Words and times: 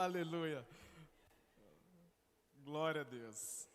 Aleluia. 0.00 0.66
Glória 2.64 3.02
a 3.02 3.04
Deus. 3.04 3.68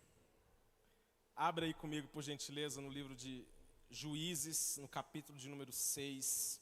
Abra 1.36 1.68
aí 1.68 1.74
comigo, 1.76 2.08
por 2.08 2.24
gentileza, 2.24 2.82
no 2.82 2.90
livro 2.90 3.14
de 3.14 3.46
Juízes, 3.92 4.78
no 4.78 4.88
capítulo 4.88 5.38
de 5.38 5.48
número 5.48 5.72
6. 5.72 6.60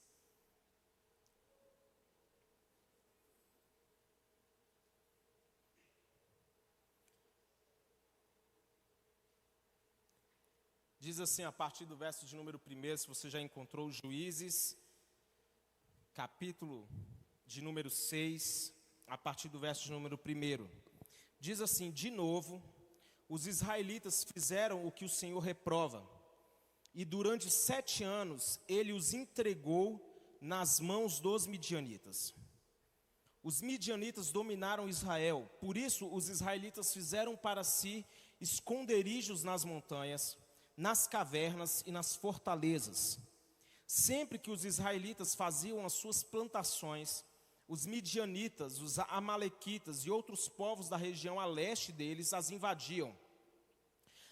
Diz 10.99 11.21
assim, 11.21 11.45
a 11.45 11.53
partir 11.53 11.85
do 11.85 11.95
verso 11.95 12.25
de 12.25 12.35
número 12.35 12.61
1, 12.67 12.97
se 12.97 13.07
você 13.07 13.29
já 13.29 13.39
encontrou 13.39 13.89
Juízes, 13.89 14.77
capítulo 16.13 16.85
de 17.45 17.61
número 17.61 17.89
6, 17.89 18.82
a 19.07 19.17
partir 19.17 19.49
do 19.49 19.59
verso 19.59 19.91
número 19.91 20.19
1. 20.19 20.67
Diz 21.39 21.61
assim: 21.61 21.91
De 21.91 22.09
novo, 22.09 22.61
os 23.27 23.47
israelitas 23.47 24.23
fizeram 24.23 24.85
o 24.85 24.91
que 24.91 25.05
o 25.05 25.09
Senhor 25.09 25.39
reprova, 25.39 26.07
e 26.93 27.03
durante 27.03 27.49
sete 27.49 28.03
anos 28.03 28.59
ele 28.67 28.93
os 28.93 29.13
entregou 29.13 29.99
nas 30.39 30.79
mãos 30.79 31.19
dos 31.19 31.47
midianitas. 31.47 32.33
Os 33.41 33.61
midianitas 33.61 34.31
dominaram 34.31 34.87
Israel, 34.87 35.49
por 35.59 35.75
isso 35.75 36.07
os 36.07 36.29
israelitas 36.29 36.93
fizeram 36.93 37.35
para 37.35 37.63
si 37.63 38.05
esconderijos 38.39 39.43
nas 39.43 39.65
montanhas 39.65 40.37
nas 40.75 41.07
cavernas 41.07 41.83
e 41.85 41.91
nas 41.91 42.15
fortalezas. 42.15 43.19
Sempre 43.85 44.39
que 44.39 44.51
os 44.51 44.65
israelitas 44.65 45.35
faziam 45.35 45.85
as 45.85 45.93
suas 45.93 46.23
plantações, 46.23 47.23
os 47.67 47.85
midianitas, 47.85 48.79
os 48.79 48.99
amalequitas 48.99 50.05
e 50.05 50.11
outros 50.11 50.47
povos 50.47 50.89
da 50.89 50.97
região 50.97 51.39
a 51.39 51.45
leste 51.45 51.91
deles 51.91 52.33
as 52.33 52.49
invadiam. 52.49 53.15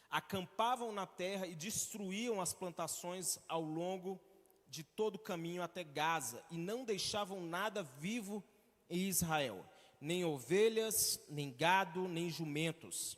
Acampavam 0.09 0.91
na 0.91 1.05
terra 1.05 1.47
e 1.47 1.55
destruíam 1.55 2.41
as 2.41 2.53
plantações 2.53 3.39
ao 3.47 3.61
longo 3.61 4.19
de 4.67 4.83
todo 4.83 5.15
o 5.15 5.19
caminho 5.19 5.63
até 5.63 5.83
Gaza 5.83 6.43
e 6.51 6.57
não 6.57 6.83
deixavam 6.83 7.41
nada 7.41 7.83
vivo 7.83 8.43
em 8.89 9.07
Israel, 9.07 9.65
nem 9.99 10.25
ovelhas, 10.25 11.19
nem 11.29 11.51
gado, 11.51 12.07
nem 12.07 12.29
jumentos 12.29 13.17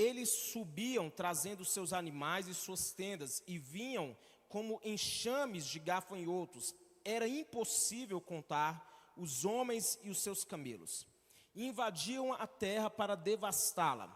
eles 0.00 0.30
subiam 0.52 1.10
trazendo 1.10 1.64
seus 1.64 1.92
animais 1.92 2.48
e 2.48 2.54
suas 2.54 2.92
tendas 2.92 3.42
e 3.46 3.58
vinham 3.58 4.16
como 4.48 4.80
enxames 4.84 5.66
de 5.66 5.78
gafanhotos. 5.78 6.74
Era 7.04 7.28
impossível 7.28 8.20
contar 8.20 8.89
os 9.20 9.44
homens 9.44 9.98
e 10.02 10.08
os 10.08 10.22
seus 10.22 10.44
camelos. 10.44 11.06
Invadiam 11.54 12.32
a 12.32 12.46
terra 12.46 12.88
para 12.88 13.14
devastá-la. 13.14 14.08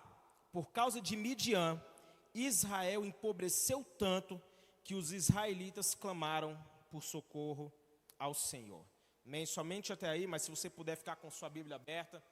Por 0.51 0.71
causa 0.71 1.01
de 1.01 1.15
Midian, 1.15 1.83
Israel 2.33 3.05
empobreceu 3.05 3.85
tanto 3.99 4.41
que 4.83 4.95
os 4.95 5.13
israelitas 5.13 5.95
clamaram 5.95 6.59
por 6.91 7.03
socorro 7.03 7.73
ao 8.19 8.33
Senhor. 8.33 8.85
Amém? 9.27 9.45
Somente 9.45 9.93
até 9.93 10.09
aí, 10.09 10.27
mas 10.27 10.43
se 10.43 10.51
você 10.51 10.71
puder 10.71 10.97
ficar 10.97 11.17
com 11.17 11.31
sua 11.31 11.51
Bíblia 11.51 11.77
aberta, 11.77 12.23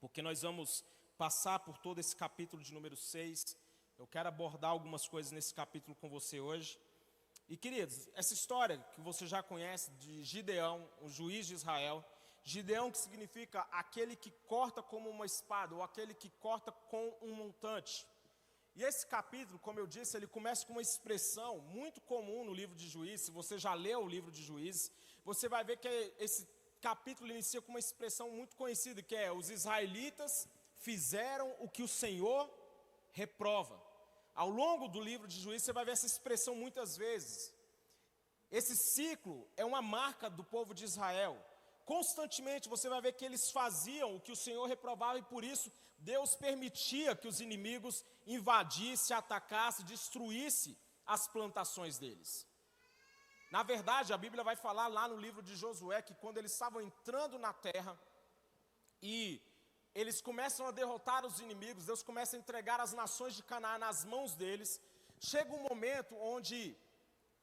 porque 0.00 0.20
nós 0.20 0.42
vamos 0.42 0.84
passar 1.16 1.60
por 1.60 1.78
todo 1.78 2.00
esse 2.00 2.16
capítulo 2.16 2.62
de 2.62 2.72
número 2.72 2.96
6. 2.96 3.56
Eu 3.96 4.06
quero 4.06 4.28
abordar 4.28 4.70
algumas 4.70 5.06
coisas 5.06 5.30
nesse 5.30 5.54
capítulo 5.54 5.94
com 5.94 6.08
você 6.08 6.40
hoje. 6.40 6.78
E 7.48 7.56
queridos, 7.56 8.08
essa 8.14 8.32
história 8.32 8.78
que 8.94 9.00
você 9.00 9.26
já 9.26 9.42
conhece 9.42 9.90
de 9.92 10.22
Gideão, 10.22 10.88
o 11.00 11.08
juiz 11.08 11.46
de 11.46 11.54
Israel, 11.54 12.04
Gideão 12.42 12.90
que 12.90 12.98
significa 12.98 13.60
aquele 13.70 14.16
que 14.16 14.30
corta 14.46 14.82
como 14.82 15.10
uma 15.10 15.26
espada, 15.26 15.74
ou 15.74 15.82
aquele 15.82 16.14
que 16.14 16.30
corta 16.40 16.72
com 16.72 17.14
um 17.20 17.34
montante. 17.34 18.06
E 18.76 18.82
esse 18.82 19.06
capítulo, 19.06 19.58
como 19.58 19.78
eu 19.78 19.86
disse, 19.86 20.16
ele 20.16 20.26
começa 20.26 20.66
com 20.66 20.72
uma 20.72 20.82
expressão 20.82 21.58
muito 21.60 22.00
comum 22.00 22.44
no 22.44 22.52
livro 22.52 22.74
de 22.74 22.88
Juízes. 22.88 23.26
Se 23.26 23.30
você 23.30 23.58
já 23.58 23.72
leu 23.72 24.00
o 24.00 24.08
livro 24.08 24.32
de 24.32 24.42
Juízes, 24.42 24.90
você 25.24 25.48
vai 25.48 25.62
ver 25.64 25.76
que 25.76 25.88
esse 26.18 26.48
capítulo 26.80 27.30
inicia 27.30 27.62
com 27.62 27.70
uma 27.70 27.78
expressão 27.78 28.30
muito 28.30 28.56
conhecida, 28.56 29.02
que 29.02 29.14
é 29.14 29.32
os 29.32 29.48
israelitas 29.48 30.48
fizeram 30.76 31.54
o 31.60 31.68
que 31.68 31.82
o 31.82 31.88
Senhor 31.88 32.50
reprova. 33.12 33.80
Ao 34.34 34.48
longo 34.48 34.88
do 34.88 35.00
livro 35.00 35.28
de 35.28 35.40
Juízes, 35.40 35.64
você 35.64 35.72
vai 35.72 35.84
ver 35.84 35.92
essa 35.92 36.06
expressão 36.06 36.54
muitas 36.56 36.96
vezes. 36.96 37.52
Esse 38.50 38.74
ciclo 38.76 39.48
é 39.56 39.64
uma 39.64 39.80
marca 39.80 40.28
do 40.28 40.44
povo 40.44 40.74
de 40.74 40.84
Israel. 40.84 41.34
Constantemente 41.84 42.68
você 42.68 42.88
vai 42.88 43.00
ver 43.00 43.12
que 43.12 43.24
eles 43.24 43.50
faziam 43.50 44.16
o 44.16 44.20
que 44.20 44.32
o 44.32 44.36
Senhor 44.36 44.66
reprovava 44.66 45.18
e 45.18 45.22
por 45.22 45.44
isso 45.44 45.70
Deus 45.98 46.34
permitia 46.36 47.14
que 47.14 47.28
os 47.28 47.40
inimigos 47.40 48.04
invadissem, 48.26 49.16
atacassem, 49.16 49.84
destruíssem 49.84 50.76
as 51.06 51.28
plantações 51.28 51.98
deles. 51.98 52.46
Na 53.50 53.62
verdade, 53.62 54.12
a 54.12 54.18
Bíblia 54.18 54.42
vai 54.42 54.56
falar 54.56 54.88
lá 54.88 55.06
no 55.06 55.16
livro 55.16 55.42
de 55.42 55.54
Josué 55.54 56.02
que 56.02 56.14
quando 56.14 56.38
eles 56.38 56.52
estavam 56.52 56.80
entrando 56.80 57.38
na 57.38 57.52
terra 57.52 57.96
e 59.00 59.40
eles 59.94 60.20
começam 60.20 60.66
a 60.66 60.72
derrotar 60.72 61.24
os 61.24 61.38
inimigos, 61.38 61.86
Deus 61.86 62.02
começa 62.02 62.36
a 62.36 62.38
entregar 62.38 62.80
as 62.80 62.92
nações 62.92 63.34
de 63.34 63.42
Canaã 63.42 63.78
nas 63.78 64.04
mãos 64.04 64.34
deles. 64.34 64.80
Chega 65.20 65.54
um 65.54 65.62
momento 65.68 66.16
onde, 66.16 66.76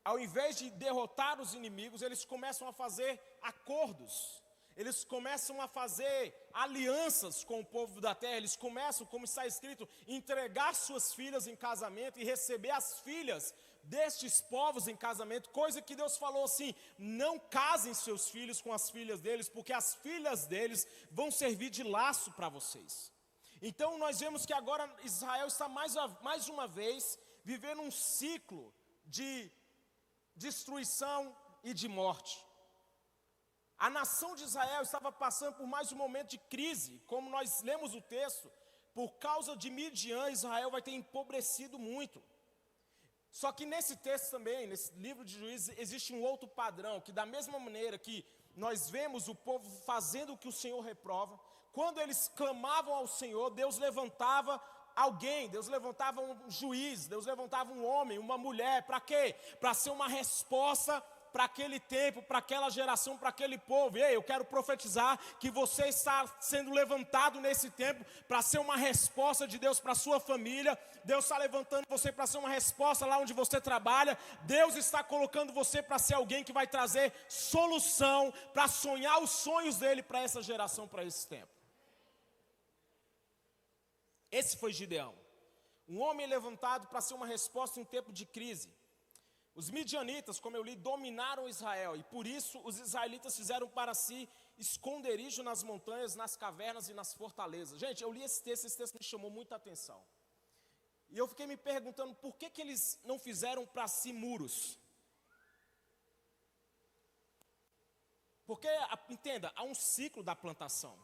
ao 0.04 0.20
invés 0.20 0.58
de 0.58 0.70
derrotar 0.70 1.40
os 1.40 1.54
inimigos, 1.54 2.02
eles 2.02 2.26
começam 2.26 2.68
a 2.68 2.74
fazer 2.74 3.20
acordos, 3.42 4.44
eles 4.76 5.04
começam 5.06 5.62
a 5.62 5.68
fazer 5.68 6.36
alianças 6.54 7.44
com 7.44 7.60
o 7.62 7.66
povo 7.66 8.02
da 8.02 8.14
terra, 8.14 8.38
eles 8.38 8.58
começam, 8.58 9.08
como 9.08 9.26
está 9.26 9.48
escrito, 9.48 9.88
entregar 10.08 10.76
suas 10.76 11.14
filhas 11.14 11.48
em 11.48 11.56
casamento 11.56 12.20
e 12.20 12.26
receber 12.26 12.72
as 12.72 13.00
filhas 13.00 13.54
destes 13.84 14.42
povos 14.42 14.88
em 14.88 14.96
casamento, 14.96 15.50
coisa 15.50 15.82
que 15.82 15.96
Deus 15.96 16.18
falou 16.18 16.46
assim: 16.46 16.74
não 16.98 17.40
casem 17.40 17.94
seus 17.94 18.30
filhos 18.30 18.62
com 18.62 18.74
as 18.74 18.90
filhas 18.90 19.20
deles, 19.22 19.50
porque 19.50 19.74
as 19.74 19.96
filhas 19.96 20.46
deles 20.46 20.88
vão 21.12 21.32
servir 21.32 21.70
de 21.70 21.84
laço 21.84 22.32
para 22.32 22.50
vocês. 22.50 23.12
Então 23.62 23.98
nós 23.98 24.20
vemos 24.20 24.46
que 24.46 24.54
agora 24.54 24.90
Israel 25.04 25.48
está 25.48 25.68
mais, 25.70 25.94
mais 26.22 26.50
uma 26.50 26.68
vez 26.68 27.20
vivendo 27.44 27.82
um 27.82 27.92
ciclo 27.92 28.74
de 29.06 29.52
destruição 30.36 31.36
e 31.64 31.74
de 31.74 31.88
morte. 31.88 32.44
A 33.78 33.90
nação 33.90 34.36
de 34.36 34.44
Israel 34.44 34.84
estava 34.84 35.12
passando 35.12 35.56
por 35.56 35.68
mais 35.68 35.92
um 35.92 35.96
momento 35.96 36.30
de 36.30 36.38
crise, 36.38 37.00
como 37.08 37.30
nós 37.30 37.62
lemos 37.64 37.96
o 37.96 38.02
texto, 38.02 38.52
por 38.94 39.14
causa 39.14 39.56
de 39.56 39.70
Midian, 39.70 40.30
Israel 40.30 40.70
vai 40.70 40.82
ter 40.82 40.92
empobrecido 40.92 41.80
muito. 41.80 42.22
Só 43.32 43.52
que 43.52 43.66
nesse 43.66 43.96
texto 43.96 44.32
também, 44.32 44.68
nesse 44.68 44.94
livro 44.94 45.24
de 45.24 45.38
juízes, 45.38 45.78
existe 45.78 46.14
um 46.14 46.22
outro 46.22 46.48
padrão, 46.48 47.00
que 47.00 47.12
da 47.12 47.26
mesma 47.26 47.58
maneira 47.58 47.98
que 47.98 48.26
nós 48.56 48.90
vemos 48.90 49.28
o 49.28 49.36
povo 49.36 49.70
fazendo 49.86 50.34
o 50.34 50.38
que 50.38 50.50
o 50.50 50.52
Senhor 50.52 50.82
reprova, 50.82 51.40
quando 51.72 52.02
eles 52.02 52.28
clamavam 52.36 52.94
ao 52.94 53.08
Senhor, 53.08 53.50
Deus 53.52 53.78
levantava 53.78 54.62
alguém, 54.94 55.50
Deus 55.50 55.68
levantava 55.68 56.22
um 56.22 56.50
juiz, 56.50 57.08
Deus 57.08 57.26
levantava 57.26 57.72
um 57.72 57.86
homem, 57.86 58.20
uma 58.20 58.38
mulher, 58.38 58.84
para 58.84 59.00
quê? 59.00 59.34
Para 59.60 59.74
ser 59.74 59.90
uma 59.90 60.10
resposta 60.10 61.02
para 61.32 61.46
aquele 61.46 61.80
tempo, 61.80 62.22
para 62.22 62.40
aquela 62.40 62.70
geração, 62.70 63.18
para 63.18 63.30
aquele 63.30 63.58
povo. 63.58 63.98
E 63.98 64.04
aí, 64.04 64.14
eu 64.14 64.24
quero 64.24 64.46
profetizar 64.46 65.18
que 65.40 65.50
você 65.50 65.88
está 65.88 66.28
sendo 66.40 66.72
levantado 66.72 67.40
nesse 67.40 67.70
tempo 67.70 68.06
para 68.28 68.42
ser 68.42 68.60
uma 68.60 68.78
resposta 68.78 69.48
de 69.48 69.58
Deus 69.58 69.80
para 69.80 69.94
a 69.94 69.96
sua 69.96 70.20
família. 70.20 70.78
Deus 71.04 71.26
está 71.26 71.38
levantando 71.38 71.86
você 71.90 72.12
para 72.12 72.28
ser 72.28 72.38
uma 72.38 72.50
resposta 72.50 73.06
lá 73.06 73.18
onde 73.18 73.34
você 73.34 73.60
trabalha. 73.60 74.18
Deus 74.44 74.76
está 74.76 75.04
colocando 75.04 75.54
você 75.54 75.82
para 75.82 75.98
ser 75.98 76.16
alguém 76.16 76.44
que 76.44 76.54
vai 76.54 76.68
trazer 76.68 77.14
solução, 77.28 78.34
para 78.54 78.68
sonhar 78.68 79.22
os 79.22 79.32
sonhos 79.32 79.78
dele 79.78 80.04
para 80.04 80.22
essa 80.22 80.42
geração, 80.42 80.88
para 80.88 81.04
esse 81.04 81.28
tempo. 81.28 81.52
Esse 84.32 84.56
foi 84.58 84.72
Gideão. 84.72 85.14
Um 85.88 86.00
homem 86.00 86.26
levantado 86.26 86.88
para 86.88 87.02
ser 87.02 87.14
uma 87.14 87.26
resposta 87.26 87.80
em 87.80 87.84
um 87.84 87.86
tempo 87.86 88.14
de 88.14 88.26
crise. 88.26 88.70
Os 89.54 89.70
midianitas, 89.70 90.40
como 90.40 90.56
eu 90.56 90.64
li, 90.64 90.76
dominaram 90.76 91.48
Israel 91.48 91.96
e 91.98 92.04
por 92.04 92.26
isso 92.26 92.60
os 92.64 92.80
israelitas 92.80 93.36
fizeram 93.36 93.68
para 93.68 93.94
si 93.94 94.30
esconderijo 94.58 95.44
nas 95.44 95.62
montanhas, 95.62 96.16
nas 96.16 96.38
cavernas 96.38 96.88
e 96.88 96.94
nas 96.94 97.14
fortalezas. 97.14 97.80
Gente, 97.80 98.02
eu 98.02 98.12
li 98.12 98.24
esse 98.24 98.42
texto, 98.42 98.66
esse 98.66 98.78
texto 98.78 98.96
me 98.96 99.04
chamou 99.04 99.30
muita 99.30 99.56
atenção. 99.56 100.02
E 101.10 101.18
eu 101.18 101.28
fiquei 101.28 101.46
me 101.46 101.58
perguntando 101.58 102.16
por 102.16 102.38
que, 102.38 102.50
que 102.50 102.62
eles 102.62 102.98
não 103.04 103.20
fizeram 103.20 103.66
para 103.66 103.88
si 103.88 104.14
muros. 104.14 104.80
Porque, 108.46 108.70
entenda, 109.10 109.52
há 109.56 109.64
um 109.64 109.76
ciclo 109.76 110.24
da 110.24 110.36
plantação. 110.36 110.98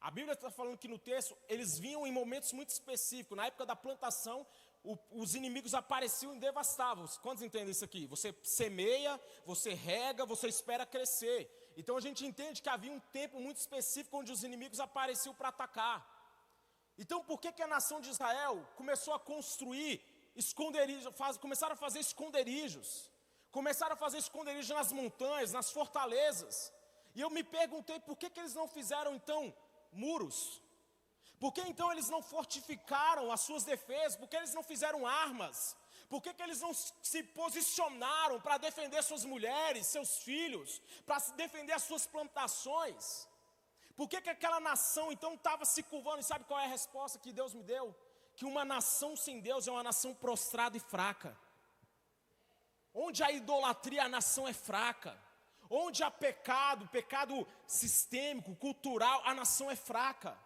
A 0.00 0.10
Bíblia 0.10 0.34
está 0.34 0.50
falando 0.50 0.78
que 0.78 0.88
no 0.88 0.98
texto 0.98 1.36
eles 1.48 1.78
vinham 1.78 2.06
em 2.06 2.12
momentos 2.12 2.52
muito 2.52 2.70
específicos. 2.70 3.36
Na 3.36 3.46
época 3.46 3.66
da 3.66 3.74
plantação, 3.74 4.46
o, 4.84 4.98
os 5.10 5.34
inimigos 5.34 5.74
apareciam 5.74 6.34
e 6.34 6.38
devastavam. 6.38 7.06
Quantos 7.22 7.42
entendem 7.42 7.70
isso 7.70 7.84
aqui? 7.84 8.06
Você 8.06 8.34
semeia, 8.42 9.20
você 9.44 9.74
rega, 9.74 10.26
você 10.26 10.48
espera 10.48 10.84
crescer. 10.84 11.72
Então 11.76 11.96
a 11.96 12.00
gente 12.00 12.26
entende 12.26 12.60
que 12.60 12.68
havia 12.68 12.92
um 12.92 13.00
tempo 13.00 13.40
muito 13.40 13.58
específico 13.58 14.18
onde 14.18 14.32
os 14.32 14.42
inimigos 14.42 14.80
apareciam 14.80 15.34
para 15.34 15.48
atacar. 15.48 16.06
Então 16.98 17.24
por 17.24 17.40
que, 17.40 17.52
que 17.52 17.62
a 17.62 17.66
nação 17.66 18.00
de 18.00 18.10
Israel 18.10 18.66
começou 18.76 19.14
a 19.14 19.20
construir 19.20 20.04
esconderijos, 20.34 21.14
faz, 21.16 21.36
começaram 21.36 21.74
a 21.74 21.76
fazer 21.76 22.00
esconderijos, 22.00 23.10
começaram 23.50 23.94
a 23.94 23.96
fazer 23.96 24.18
esconderijos 24.18 24.70
nas 24.70 24.92
montanhas, 24.92 25.52
nas 25.52 25.70
fortalezas. 25.70 26.72
E 27.14 27.20
eu 27.20 27.30
me 27.30 27.44
perguntei 27.44 28.00
por 28.00 28.16
que, 28.16 28.30
que 28.30 28.40
eles 28.40 28.54
não 28.54 28.66
fizeram 28.66 29.14
então 29.14 29.54
muros? 29.92 30.62
Por 31.42 31.52
que 31.52 31.62
então 31.62 31.90
eles 31.90 32.08
não 32.08 32.22
fortificaram 32.22 33.32
as 33.32 33.40
suas 33.40 33.64
defesas? 33.64 34.16
Por 34.16 34.28
que 34.28 34.36
eles 34.36 34.54
não 34.54 34.62
fizeram 34.62 35.04
armas? 35.04 35.76
Por 36.08 36.20
que, 36.22 36.32
que 36.32 36.40
eles 36.40 36.60
não 36.60 36.72
se 36.72 37.20
posicionaram 37.38 38.40
para 38.40 38.58
defender 38.58 39.02
suas 39.02 39.24
mulheres, 39.24 39.88
seus 39.88 40.18
filhos, 40.18 40.80
para 41.04 41.18
defender 41.42 41.72
as 41.72 41.82
suas 41.82 42.06
plantações? 42.06 43.26
Por 43.96 44.08
que, 44.08 44.20
que 44.20 44.30
aquela 44.30 44.60
nação 44.60 45.10
então 45.10 45.34
estava 45.34 45.64
se 45.64 45.82
curvando? 45.82 46.20
E 46.20 46.22
sabe 46.22 46.44
qual 46.44 46.60
é 46.60 46.66
a 46.66 46.76
resposta 46.76 47.18
que 47.18 47.32
Deus 47.32 47.54
me 47.54 47.64
deu? 47.64 47.92
Que 48.36 48.44
uma 48.44 48.64
nação 48.64 49.16
sem 49.16 49.40
Deus 49.40 49.66
é 49.66 49.72
uma 49.72 49.82
nação 49.82 50.14
prostrada 50.14 50.76
e 50.76 50.80
fraca. 50.94 51.36
Onde 52.94 53.20
a 53.24 53.32
idolatria, 53.32 54.04
a 54.04 54.08
nação 54.08 54.46
é 54.46 54.52
fraca. 54.52 55.20
Onde 55.68 56.04
há 56.04 56.10
pecado, 56.10 56.86
pecado 56.86 57.44
sistêmico, 57.66 58.54
cultural, 58.54 59.22
a 59.24 59.34
nação 59.34 59.68
é 59.68 59.74
fraca. 59.74 60.38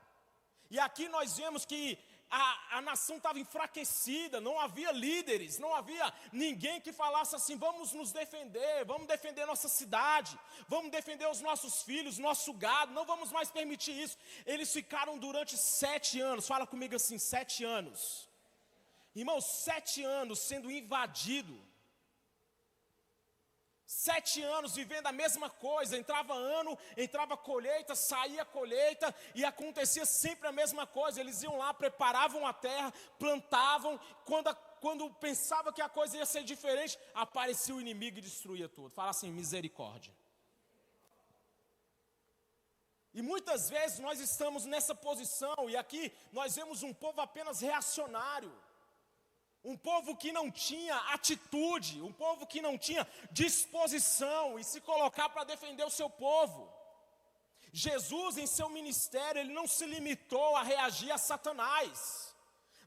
E 0.70 0.78
aqui 0.78 1.08
nós 1.08 1.36
vemos 1.36 1.64
que 1.64 1.98
a, 2.30 2.78
a 2.78 2.80
nação 2.82 3.16
estava 3.16 3.38
enfraquecida, 3.38 4.40
não 4.40 4.58
havia 4.58 4.90
líderes, 4.90 5.58
não 5.58 5.74
havia 5.74 6.12
ninguém 6.32 6.80
que 6.80 6.92
falasse 6.92 7.36
assim: 7.36 7.56
vamos 7.56 7.92
nos 7.92 8.12
defender, 8.12 8.84
vamos 8.84 9.06
defender 9.06 9.46
nossa 9.46 9.68
cidade, 9.68 10.38
vamos 10.68 10.90
defender 10.90 11.28
os 11.28 11.40
nossos 11.40 11.82
filhos, 11.82 12.18
nosso 12.18 12.52
gado, 12.52 12.92
não 12.92 13.04
vamos 13.04 13.30
mais 13.30 13.50
permitir 13.50 13.92
isso. 13.92 14.18
Eles 14.44 14.72
ficaram 14.72 15.18
durante 15.18 15.56
sete 15.56 16.20
anos, 16.20 16.46
fala 16.46 16.66
comigo 16.66 16.96
assim: 16.96 17.19
sete 17.19 17.64
anos. 17.64 18.28
Irmãos, 19.14 19.44
sete 19.64 20.02
anos 20.04 20.40
sendo 20.40 20.70
invadido 20.70 21.65
Sete 23.86 24.42
anos 24.42 24.74
vivendo 24.74 25.06
a 25.06 25.12
mesma 25.12 25.48
coisa, 25.48 25.96
entrava 25.96 26.34
ano, 26.34 26.76
entrava 26.96 27.36
colheita, 27.36 27.94
saía 27.94 28.44
colheita, 28.44 29.14
e 29.32 29.44
acontecia 29.44 30.04
sempre 30.04 30.48
a 30.48 30.52
mesma 30.52 30.88
coisa. 30.88 31.20
Eles 31.20 31.40
iam 31.44 31.56
lá, 31.56 31.72
preparavam 31.72 32.44
a 32.44 32.52
terra, 32.52 32.92
plantavam, 33.16 33.98
quando, 34.24 34.52
quando 34.80 35.08
pensava 35.14 35.72
que 35.72 35.80
a 35.80 35.88
coisa 35.88 36.16
ia 36.16 36.26
ser 36.26 36.42
diferente, 36.42 36.98
aparecia 37.14 37.76
o 37.76 37.80
inimigo 37.80 38.18
e 38.18 38.22
destruía 38.22 38.68
tudo. 38.68 38.90
Fala 38.90 39.10
assim: 39.10 39.30
misericórdia. 39.30 40.12
E 43.14 43.22
muitas 43.22 43.70
vezes 43.70 44.00
nós 44.00 44.18
estamos 44.18 44.66
nessa 44.66 44.96
posição, 44.96 45.70
e 45.70 45.76
aqui 45.76 46.12
nós 46.32 46.56
vemos 46.56 46.82
um 46.82 46.92
povo 46.92 47.20
apenas 47.20 47.60
reacionário 47.60 48.52
um 49.66 49.76
povo 49.76 50.16
que 50.16 50.30
não 50.30 50.48
tinha 50.48 50.96
atitude, 51.16 52.00
um 52.00 52.12
povo 52.12 52.46
que 52.46 52.62
não 52.62 52.78
tinha 52.78 53.06
disposição 53.32 54.56
e 54.60 54.62
se 54.62 54.80
colocar 54.80 55.28
para 55.28 55.42
defender 55.42 55.84
o 55.84 55.90
seu 55.90 56.08
povo. 56.08 56.72
Jesus, 57.72 58.38
em 58.38 58.46
seu 58.46 58.68
ministério, 58.68 59.40
ele 59.40 59.52
não 59.52 59.66
se 59.66 59.84
limitou 59.84 60.54
a 60.54 60.62
reagir 60.62 61.10
a 61.10 61.18
Satanás. 61.18 62.32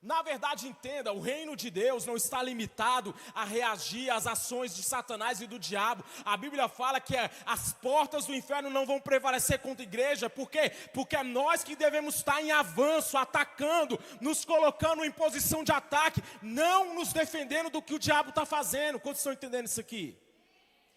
Na 0.01 0.21
verdade, 0.21 0.65
entenda, 0.65 1.11
o 1.11 1.19
reino 1.19 1.57
de 1.57 1.69
Deus 1.69 2.05
não 2.05 2.15
está 2.15 2.41
limitado 2.41 3.13
a 3.35 3.43
reagir 3.43 4.09
às 4.09 4.25
ações 4.25 4.73
de 4.73 4.81
Satanás 4.81 5.41
e 5.41 5.47
do 5.47 5.59
diabo. 5.59 6.05
A 6.23 6.37
Bíblia 6.37 6.69
fala 6.69 7.01
que 7.01 7.17
é, 7.17 7.29
as 7.45 7.73
portas 7.73 8.25
do 8.25 8.33
inferno 8.33 8.69
não 8.69 8.85
vão 8.85 9.01
prevalecer 9.01 9.59
contra 9.59 9.83
a 9.83 9.87
igreja, 9.87 10.29
por 10.29 10.49
quê? 10.49 10.69
Porque 10.93 11.17
é 11.17 11.23
nós 11.23 11.65
que 11.65 11.75
devemos 11.75 12.15
estar 12.15 12.41
em 12.41 12.49
avanço, 12.51 13.17
atacando, 13.17 13.99
nos 14.21 14.45
colocando 14.45 15.03
em 15.03 15.11
posição 15.11 15.65
de 15.65 15.73
ataque, 15.73 16.23
não 16.41 16.95
nos 16.95 17.11
defendendo 17.11 17.69
do 17.69 17.81
que 17.81 17.93
o 17.93 17.99
diabo 17.99 18.29
está 18.29 18.45
fazendo. 18.45 19.01
Quantos 19.01 19.19
estão 19.19 19.33
entendendo 19.33 19.65
isso 19.65 19.81
aqui? 19.81 20.17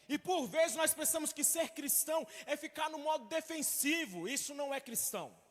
E 0.08 0.16
por 0.16 0.46
vezes 0.46 0.76
nós 0.76 0.94
pensamos 0.94 1.32
que 1.32 1.42
ser 1.42 1.70
cristão 1.70 2.24
é 2.46 2.56
ficar 2.56 2.88
no 2.88 2.98
modo 2.98 3.24
defensivo, 3.24 4.28
isso 4.28 4.54
não 4.54 4.72
é 4.72 4.80
cristão. 4.80 5.41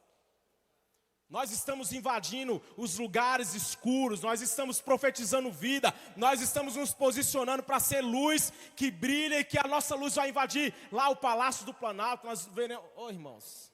Nós 1.32 1.50
estamos 1.50 1.94
invadindo 1.94 2.62
os 2.76 2.98
lugares 2.98 3.54
escuros, 3.54 4.20
nós 4.20 4.42
estamos 4.42 4.82
profetizando 4.82 5.50
vida, 5.50 5.96
nós 6.18 6.42
estamos 6.42 6.76
nos 6.76 6.94
posicionando 6.94 7.64
para 7.64 7.80
ser 7.80 8.02
luz 8.02 8.52
que 8.76 8.92
brilha 8.92 9.40
e 9.40 9.46
que 9.46 9.58
a 9.58 9.64
nossa 9.64 9.96
luz 9.96 10.16
vai 10.16 10.28
invadir 10.28 10.76
lá 10.92 11.08
o 11.08 11.16
Palácio 11.16 11.66
do 11.66 11.74
Planalto. 11.74 12.28
Nós 12.28 12.46
veremos, 12.48 12.84
oh, 12.98 13.10
irmãos. 13.10 13.72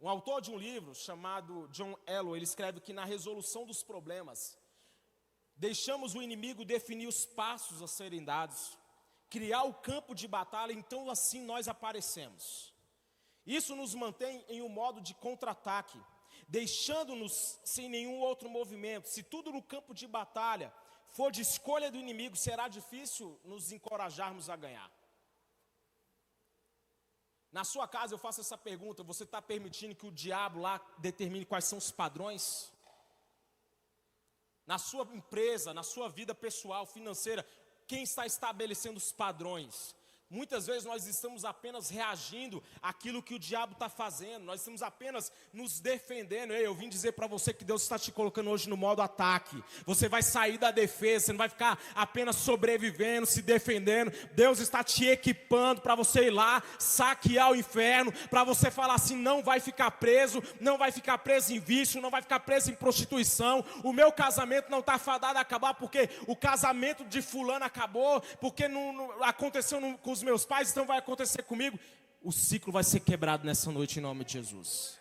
Um 0.00 0.08
autor 0.08 0.40
de 0.40 0.52
um 0.52 0.56
livro 0.56 0.94
chamado 0.94 1.66
John 1.72 1.96
Ellow, 2.06 2.36
ele 2.36 2.44
escreve 2.44 2.80
que 2.80 2.92
na 2.92 3.04
resolução 3.04 3.66
dos 3.66 3.82
problemas, 3.82 4.56
deixamos 5.56 6.14
o 6.14 6.22
inimigo 6.22 6.64
definir 6.64 7.08
os 7.08 7.26
passos 7.26 7.82
a 7.82 7.88
serem 7.88 8.24
dados, 8.24 8.78
criar 9.28 9.64
o 9.64 9.74
campo 9.74 10.14
de 10.14 10.28
batalha, 10.28 10.72
então 10.72 11.10
assim 11.10 11.44
nós 11.44 11.66
aparecemos. 11.66 12.77
Isso 13.48 13.74
nos 13.74 13.94
mantém 13.94 14.44
em 14.46 14.60
um 14.60 14.68
modo 14.68 15.00
de 15.00 15.14
contra-ataque, 15.14 15.98
deixando-nos 16.46 17.58
sem 17.64 17.88
nenhum 17.88 18.18
outro 18.18 18.46
movimento. 18.50 19.08
Se 19.08 19.22
tudo 19.22 19.50
no 19.50 19.62
campo 19.62 19.94
de 19.94 20.06
batalha 20.06 20.70
for 21.08 21.32
de 21.32 21.40
escolha 21.40 21.90
do 21.90 21.96
inimigo, 21.96 22.36
será 22.36 22.68
difícil 22.68 23.40
nos 23.42 23.72
encorajarmos 23.72 24.50
a 24.50 24.56
ganhar. 24.56 24.92
Na 27.50 27.64
sua 27.64 27.88
casa 27.88 28.12
eu 28.12 28.18
faço 28.18 28.42
essa 28.42 28.58
pergunta: 28.58 29.02
você 29.02 29.24
está 29.24 29.40
permitindo 29.40 29.96
que 29.96 30.06
o 30.06 30.12
diabo 30.12 30.60
lá 30.60 30.78
determine 30.98 31.46
quais 31.46 31.64
são 31.64 31.78
os 31.78 31.90
padrões? 31.90 32.70
Na 34.66 34.76
sua 34.76 35.08
empresa, 35.14 35.72
na 35.72 35.82
sua 35.82 36.10
vida 36.10 36.34
pessoal, 36.34 36.84
financeira, 36.84 37.46
quem 37.86 38.02
está 38.02 38.26
estabelecendo 38.26 38.98
os 38.98 39.10
padrões? 39.10 39.96
Muitas 40.30 40.66
vezes 40.66 40.84
nós 40.84 41.06
estamos 41.06 41.42
apenas 41.42 41.88
reagindo 41.88 42.62
àquilo 42.82 43.22
que 43.22 43.34
o 43.34 43.38
diabo 43.38 43.72
está 43.72 43.88
fazendo, 43.88 44.44
nós 44.44 44.60
estamos 44.60 44.82
apenas 44.82 45.32
nos 45.54 45.80
defendendo. 45.80 46.52
Ei, 46.52 46.66
eu 46.66 46.74
vim 46.74 46.86
dizer 46.86 47.12
para 47.12 47.26
você 47.26 47.50
que 47.50 47.64
Deus 47.64 47.80
está 47.80 47.98
te 47.98 48.12
colocando 48.12 48.50
hoje 48.50 48.68
no 48.68 48.76
modo 48.76 49.00
ataque. 49.00 49.64
Você 49.86 50.06
vai 50.06 50.22
sair 50.22 50.58
da 50.58 50.70
defesa, 50.70 51.24
você 51.24 51.32
não 51.32 51.38
vai 51.38 51.48
ficar 51.48 51.78
apenas 51.94 52.36
sobrevivendo, 52.36 53.26
se 53.26 53.40
defendendo. 53.40 54.12
Deus 54.34 54.58
está 54.58 54.84
te 54.84 55.06
equipando 55.06 55.80
para 55.80 55.94
você 55.94 56.26
ir 56.26 56.30
lá, 56.30 56.62
saquear 56.78 57.50
o 57.50 57.56
inferno, 57.56 58.12
para 58.28 58.44
você 58.44 58.70
falar 58.70 58.96
assim: 58.96 59.16
não 59.16 59.42
vai 59.42 59.60
ficar 59.60 59.92
preso, 59.92 60.42
não 60.60 60.76
vai 60.76 60.92
ficar 60.92 61.16
preso 61.16 61.54
em 61.54 61.58
vício, 61.58 62.02
não 62.02 62.10
vai 62.10 62.20
ficar 62.20 62.40
preso 62.40 62.70
em 62.70 62.74
prostituição. 62.74 63.64
O 63.82 63.94
meu 63.94 64.12
casamento 64.12 64.70
não 64.70 64.80
está 64.80 64.98
fadado 64.98 65.38
a 65.38 65.40
acabar 65.40 65.72
porque 65.72 66.10
o 66.26 66.36
casamento 66.36 67.02
de 67.06 67.22
fulano 67.22 67.64
acabou, 67.64 68.20
porque 68.42 68.68
não, 68.68 68.92
não 68.92 69.24
aconteceu 69.24 69.80
no, 69.80 69.96
com 69.96 70.17
os 70.18 70.22
meus 70.22 70.44
pais, 70.44 70.70
então 70.70 70.86
vai 70.86 70.98
acontecer 70.98 71.42
comigo. 71.42 71.78
O 72.22 72.32
ciclo 72.32 72.72
vai 72.72 72.84
ser 72.84 73.00
quebrado 73.00 73.46
nessa 73.46 73.70
noite 73.70 73.98
em 73.98 74.02
nome 74.02 74.24
de 74.24 74.32
Jesus. 74.34 74.98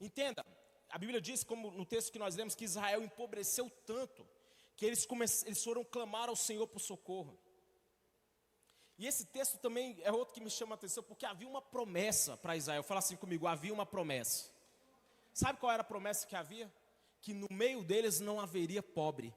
Entenda, 0.00 0.44
a 0.88 0.98
Bíblia 0.98 1.20
diz, 1.20 1.44
como 1.44 1.70
no 1.72 1.84
texto 1.84 2.12
que 2.12 2.18
nós 2.18 2.36
lemos, 2.36 2.54
que 2.54 2.64
Israel 2.64 3.02
empobreceu 3.02 3.70
tanto 3.84 4.26
que 4.76 4.86
eles, 4.86 5.06
eles 5.44 5.62
foram 5.62 5.84
clamar 5.84 6.28
ao 6.28 6.36
Senhor 6.36 6.66
por 6.66 6.80
socorro. 6.80 7.38
E 8.96 9.06
esse 9.06 9.26
texto 9.26 9.58
também 9.58 9.98
é 10.02 10.12
outro 10.12 10.34
que 10.34 10.40
me 10.40 10.50
chama 10.50 10.74
a 10.74 10.76
atenção, 10.76 11.02
porque 11.02 11.26
havia 11.26 11.48
uma 11.48 11.60
promessa 11.60 12.36
para 12.36 12.56
Israel. 12.56 12.82
Fala 12.82 13.00
assim 13.00 13.16
comigo: 13.16 13.46
havia 13.46 13.72
uma 13.72 13.86
promessa. 13.86 14.50
Sabe 15.32 15.58
qual 15.58 15.72
era 15.72 15.82
a 15.82 15.84
promessa 15.84 16.26
que 16.26 16.36
havia? 16.36 16.72
Que 17.20 17.32
no 17.32 17.48
meio 17.50 17.82
deles 17.82 18.20
não 18.20 18.40
haveria 18.40 18.82
pobre 18.82 19.34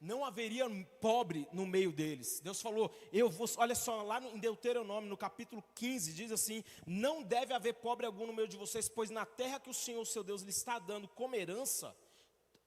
não 0.00 0.24
haveria 0.24 0.64
pobre 0.98 1.46
no 1.52 1.66
meio 1.66 1.92
deles. 1.92 2.40
Deus 2.40 2.62
falou, 2.62 2.90
eu 3.12 3.28
vou, 3.28 3.46
olha 3.58 3.74
só, 3.74 4.02
lá 4.02 4.20
em 4.22 4.38
Deuteronômio, 4.38 5.10
no 5.10 5.16
capítulo 5.16 5.62
15, 5.74 6.14
diz 6.14 6.32
assim: 6.32 6.64
Não 6.86 7.22
deve 7.22 7.52
haver 7.52 7.74
pobre 7.74 8.06
algum 8.06 8.26
no 8.26 8.32
meio 8.32 8.48
de 8.48 8.56
vocês, 8.56 8.88
pois 8.88 9.10
na 9.10 9.26
terra 9.26 9.60
que 9.60 9.68
o 9.68 9.74
Senhor, 9.74 10.06
seu 10.06 10.24
Deus, 10.24 10.40
lhe 10.40 10.50
está 10.50 10.78
dando 10.78 11.06
como 11.08 11.36
herança, 11.36 11.94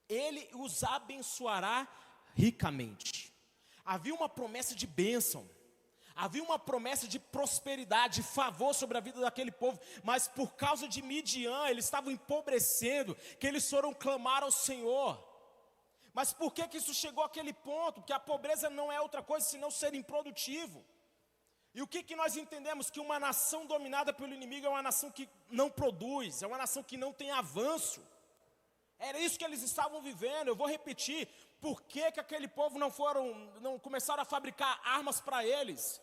ele 0.08 0.48
os 0.54 0.84
abençoará 0.84 1.88
ricamente. 2.34 3.32
Havia 3.84 4.14
uma 4.14 4.28
promessa 4.28 4.74
de 4.74 4.86
bênção. 4.86 5.48
Havia 6.16 6.44
uma 6.44 6.60
promessa 6.60 7.08
de 7.08 7.18
prosperidade, 7.18 8.22
de 8.22 8.22
favor 8.22 8.72
sobre 8.72 8.96
a 8.96 9.00
vida 9.00 9.20
daquele 9.20 9.50
povo, 9.50 9.80
mas 10.04 10.28
por 10.28 10.54
causa 10.54 10.86
de 10.86 11.02
Midian, 11.02 11.66
eles 11.66 11.86
estavam 11.86 12.12
empobrecendo, 12.12 13.16
que 13.40 13.44
eles 13.44 13.68
foram 13.68 13.92
clamar 13.92 14.44
ao 14.44 14.52
Senhor. 14.52 15.33
Mas 16.14 16.32
por 16.32 16.54
que, 16.54 16.66
que 16.68 16.78
isso 16.78 16.94
chegou 16.94 17.24
àquele 17.24 17.52
ponto? 17.52 18.00
Que 18.00 18.12
a 18.12 18.20
pobreza 18.20 18.70
não 18.70 18.90
é 18.90 19.00
outra 19.00 19.22
coisa 19.22 19.44
senão 19.44 19.70
ser 19.70 19.94
improdutivo. 19.94 20.84
E 21.74 21.82
o 21.82 21.88
que, 21.88 22.04
que 22.04 22.14
nós 22.14 22.36
entendemos? 22.36 22.88
Que 22.88 23.00
uma 23.00 23.18
nação 23.18 23.66
dominada 23.66 24.12
pelo 24.12 24.32
inimigo 24.32 24.66
é 24.66 24.70
uma 24.70 24.82
nação 24.82 25.10
que 25.10 25.28
não 25.50 25.68
produz, 25.68 26.40
é 26.40 26.46
uma 26.46 26.56
nação 26.56 26.84
que 26.84 26.96
não 26.96 27.12
tem 27.12 27.32
avanço. 27.32 28.00
Era 28.96 29.18
isso 29.18 29.36
que 29.36 29.44
eles 29.44 29.60
estavam 29.60 30.00
vivendo. 30.00 30.48
Eu 30.48 30.54
vou 30.54 30.68
repetir. 30.68 31.26
Por 31.60 31.82
que, 31.82 32.12
que 32.12 32.20
aquele 32.20 32.46
povo 32.46 32.78
não 32.78 32.92
foram, 32.92 33.34
não 33.60 33.76
começaram 33.76 34.22
a 34.22 34.24
fabricar 34.24 34.80
armas 34.84 35.20
para 35.20 35.44
eles? 35.44 36.00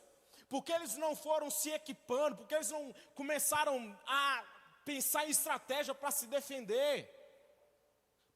Por 0.50 0.62
que 0.62 0.74
eles 0.74 0.98
não 0.98 1.16
foram 1.16 1.50
se 1.50 1.70
equipando? 1.70 2.36
Por 2.36 2.48
que 2.48 2.56
eles 2.56 2.70
não 2.70 2.94
começaram 3.16 3.98
a 4.06 4.44
pensar 4.84 5.26
em 5.26 5.30
estratégia 5.30 5.96
para 5.96 6.12
se 6.12 6.28
defender? 6.28 7.21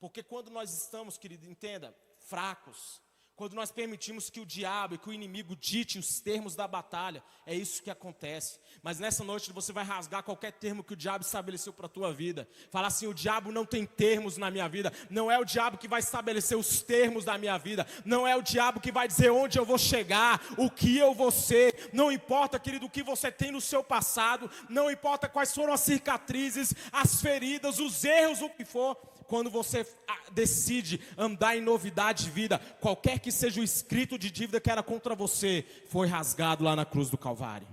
Porque 0.06 0.22
quando 0.22 0.52
nós 0.52 0.72
estamos, 0.72 1.18
querido, 1.18 1.48
entenda, 1.48 1.98
fracos, 2.20 3.02
quando 3.36 3.54
nós 3.54 3.72
permitimos 3.72 4.30
que 4.30 4.40
o 4.40 4.46
diabo 4.46 4.94
e 4.94 4.98
que 5.00 5.10
o 5.10 5.14
inimigo 5.14 5.56
dite 5.56 5.98
os 5.98 6.22
termos 6.22 6.56
da 6.56 6.68
batalha, 6.68 7.24
é 7.44 7.56
isso 7.56 7.82
que 7.82 7.90
acontece. 7.90 8.60
Mas 8.84 9.00
nessa 9.00 9.24
noite 9.24 9.52
você 9.52 9.74
vai 9.74 9.84
rasgar 9.84 10.22
qualquer 10.22 10.54
termo 10.54 10.84
que 10.84 10.94
o 10.94 10.96
diabo 10.96 11.26
estabeleceu 11.26 11.74
para 11.74 11.88
a 11.88 11.90
tua 11.90 12.14
vida. 12.14 12.48
Falar 12.70 12.88
assim: 12.88 13.08
o 13.08 13.16
diabo 13.16 13.52
não 13.52 13.66
tem 13.66 13.84
termos 13.84 14.38
na 14.38 14.52
minha 14.52 14.70
vida. 14.70 14.94
Não 15.10 15.30
é 15.32 15.40
o 15.40 15.44
diabo 15.44 15.80
que 15.80 15.88
vai 15.88 16.02
estabelecer 16.02 16.56
os 16.56 16.84
termos 16.84 17.26
da 17.26 17.36
minha 17.36 17.58
vida. 17.58 17.88
Não 18.06 18.28
é 18.28 18.36
o 18.36 18.44
diabo 18.44 18.80
que 18.80 18.92
vai 18.92 19.08
dizer 19.08 19.32
onde 19.32 19.58
eu 19.58 19.66
vou 19.66 19.80
chegar, 19.80 20.40
o 20.56 20.70
que 20.70 20.96
eu 20.98 21.16
vou 21.16 21.32
ser. 21.32 21.90
Não 21.92 22.12
importa, 22.12 22.60
querido, 22.60 22.86
o 22.86 22.92
que 22.92 23.02
você 23.02 23.32
tem 23.32 23.52
no 23.52 23.60
seu 23.60 23.84
passado. 23.84 24.50
Não 24.70 24.90
importa 24.90 25.28
quais 25.28 25.52
foram 25.52 25.74
as 25.74 25.82
cicatrizes, 25.82 26.76
as 26.92 27.20
feridas, 27.22 27.80
os 27.80 28.06
erros, 28.06 28.44
o 28.44 28.50
que 28.52 28.64
for 28.64 28.96
quando 29.28 29.50
você 29.50 29.86
ah, 30.08 30.30
decide 30.32 31.02
andar 31.18 31.58
em 31.58 31.62
novidade 31.62 32.26
de 32.26 32.32
vida, 32.32 32.60
qualquer 32.80 33.20
que 33.20 33.32
seja 33.32 33.62
o 33.62 33.64
escrito 33.64 34.18
de 34.18 34.32
dívida 34.32 34.62
que 34.62 34.70
era 34.70 34.84
contra 34.84 35.16
você, 35.16 35.66
foi 35.88 36.08
rasgado 36.08 36.64
lá 36.64 36.76
na 36.76 36.86
cruz 36.86 37.10
do 37.10 37.18
Calvário. 37.18 37.68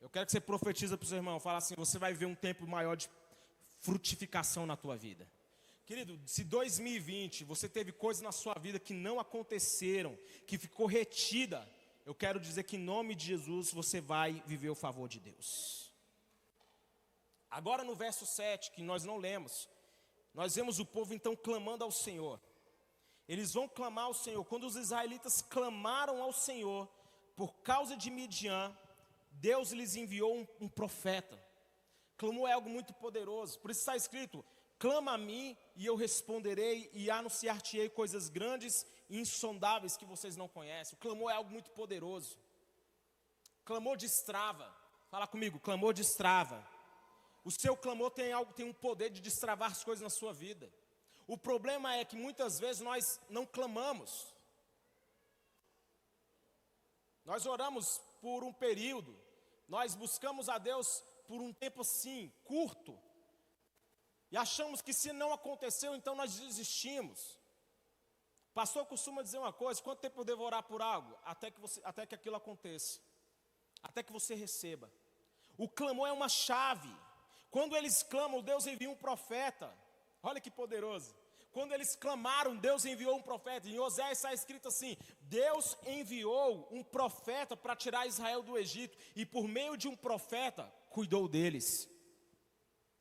Eu 0.00 0.08
quero 0.08 0.26
que 0.26 0.32
você 0.32 0.40
profetiza 0.40 0.96
para 0.96 1.04
o 1.04 1.08
seu 1.08 1.16
irmão, 1.16 1.38
fala 1.40 1.58
assim, 1.58 1.74
você 1.76 1.98
vai 1.98 2.12
ver 2.12 2.26
um 2.26 2.34
tempo 2.34 2.66
maior 2.66 2.96
de 2.96 3.08
frutificação 3.80 4.66
na 4.66 4.76
tua 4.76 4.96
vida. 4.96 5.26
Querido, 5.84 6.18
se 6.24 6.44
2020 6.44 7.44
você 7.44 7.68
teve 7.68 7.92
coisas 7.92 8.22
na 8.22 8.32
sua 8.32 8.54
vida 8.54 8.78
que 8.78 8.94
não 8.94 9.18
aconteceram, 9.18 10.16
que 10.46 10.56
ficou 10.56 10.86
retida, 10.86 11.68
eu 12.06 12.14
quero 12.14 12.40
dizer 12.40 12.62
que 12.62 12.76
em 12.76 12.80
nome 12.80 13.14
de 13.14 13.26
Jesus 13.26 13.72
você 13.72 14.00
vai 14.00 14.42
viver 14.46 14.70
o 14.70 14.74
favor 14.74 15.08
de 15.08 15.20
Deus. 15.20 15.91
Agora 17.52 17.84
no 17.84 17.94
verso 17.94 18.24
7, 18.24 18.70
que 18.70 18.82
nós 18.82 19.04
não 19.04 19.18
lemos, 19.18 19.68
nós 20.32 20.54
vemos 20.54 20.78
o 20.78 20.86
povo 20.86 21.12
então 21.12 21.36
clamando 21.36 21.84
ao 21.84 21.90
Senhor. 21.90 22.40
Eles 23.28 23.52
vão 23.52 23.68
clamar 23.68 24.06
ao 24.06 24.14
Senhor. 24.14 24.42
Quando 24.46 24.66
os 24.66 24.74
israelitas 24.74 25.42
clamaram 25.42 26.22
ao 26.22 26.32
Senhor 26.32 26.88
por 27.36 27.52
causa 27.56 27.94
de 27.94 28.10
Midian, 28.10 28.74
Deus 29.32 29.70
lhes 29.70 29.96
enviou 29.96 30.34
um, 30.34 30.46
um 30.62 30.68
profeta. 30.68 31.38
Clamou 32.16 32.48
é 32.48 32.52
algo 32.52 32.70
muito 32.70 32.94
poderoso. 32.94 33.58
Por 33.58 33.70
isso 33.70 33.80
está 33.80 33.96
escrito: 33.96 34.42
clama 34.78 35.12
a 35.12 35.18
mim 35.18 35.54
e 35.76 35.84
eu 35.84 35.94
responderei 35.94 36.90
e 36.94 37.10
anunciar-te-ei 37.10 37.90
coisas 37.90 38.30
grandes 38.30 38.86
e 39.10 39.20
insondáveis 39.20 39.94
que 39.98 40.06
vocês 40.06 40.36
não 40.36 40.48
conhecem. 40.48 40.96
O 40.96 41.00
clamor 41.00 41.30
é 41.30 41.34
algo 41.34 41.50
muito 41.50 41.70
poderoso. 41.72 42.38
Clamor 43.62 43.98
de 43.98 44.06
estrava. 44.06 44.74
Fala 45.10 45.26
comigo, 45.26 45.60
clamor 45.60 45.92
de 45.92 46.00
estrava. 46.00 46.71
O 47.44 47.50
seu 47.50 47.76
clamor 47.76 48.10
tem 48.10 48.32
algo, 48.32 48.52
tem 48.52 48.66
um 48.66 48.72
poder 48.72 49.10
de 49.10 49.20
destravar 49.20 49.70
as 49.70 49.82
coisas 49.82 50.02
na 50.02 50.10
sua 50.10 50.32
vida. 50.32 50.72
O 51.26 51.36
problema 51.36 51.94
é 51.96 52.04
que 52.04 52.16
muitas 52.16 52.58
vezes 52.58 52.82
nós 52.82 53.20
não 53.28 53.44
clamamos. 53.46 54.32
Nós 57.24 57.46
oramos 57.46 58.00
por 58.20 58.44
um 58.44 58.52
período, 58.52 59.16
nós 59.68 59.94
buscamos 59.94 60.48
a 60.48 60.58
Deus 60.58 61.02
por 61.26 61.40
um 61.40 61.52
tempo 61.52 61.82
assim, 61.82 62.32
curto, 62.44 62.98
e 64.32 64.36
achamos 64.36 64.80
que 64.80 64.94
se 64.94 65.12
não 65.12 65.30
aconteceu, 65.30 65.94
então 65.94 66.14
nós 66.14 66.40
desistimos. 66.40 67.38
O 68.50 68.54
pastor 68.54 68.86
costuma 68.86 69.22
dizer 69.22 69.36
uma 69.36 69.52
coisa: 69.52 69.82
quanto 69.82 70.00
tempo 70.00 70.20
eu 70.20 70.24
devo 70.24 70.42
orar 70.42 70.62
por 70.62 70.80
algo? 70.80 71.14
Até 71.22 71.50
que, 71.50 71.60
você, 71.60 71.82
até 71.84 72.06
que 72.06 72.14
aquilo 72.14 72.36
aconteça, 72.36 72.98
até 73.82 74.02
que 74.02 74.10
você 74.10 74.34
receba. 74.34 74.90
O 75.58 75.68
clamor 75.68 76.08
é 76.08 76.12
uma 76.12 76.30
chave. 76.30 76.90
Quando 77.52 77.76
eles 77.76 78.02
clamam, 78.02 78.42
Deus 78.42 78.66
envia 78.66 78.90
um 78.90 78.96
profeta. 78.96 79.72
Olha 80.22 80.40
que 80.40 80.50
poderoso. 80.50 81.14
Quando 81.52 81.74
eles 81.74 81.94
clamaram, 81.94 82.56
Deus 82.56 82.86
enviou 82.86 83.14
um 83.14 83.22
profeta. 83.22 83.68
Em 83.68 83.78
Oséias 83.78 84.18
está 84.18 84.32
escrito 84.32 84.68
assim: 84.68 84.96
Deus 85.20 85.76
enviou 85.86 86.66
um 86.70 86.82
profeta 86.82 87.54
para 87.54 87.76
tirar 87.76 88.06
Israel 88.06 88.42
do 88.42 88.56
Egito, 88.56 88.96
e 89.14 89.26
por 89.26 89.46
meio 89.46 89.76
de 89.76 89.86
um 89.86 89.94
profeta, 89.94 90.64
cuidou 90.88 91.28
deles. 91.28 91.86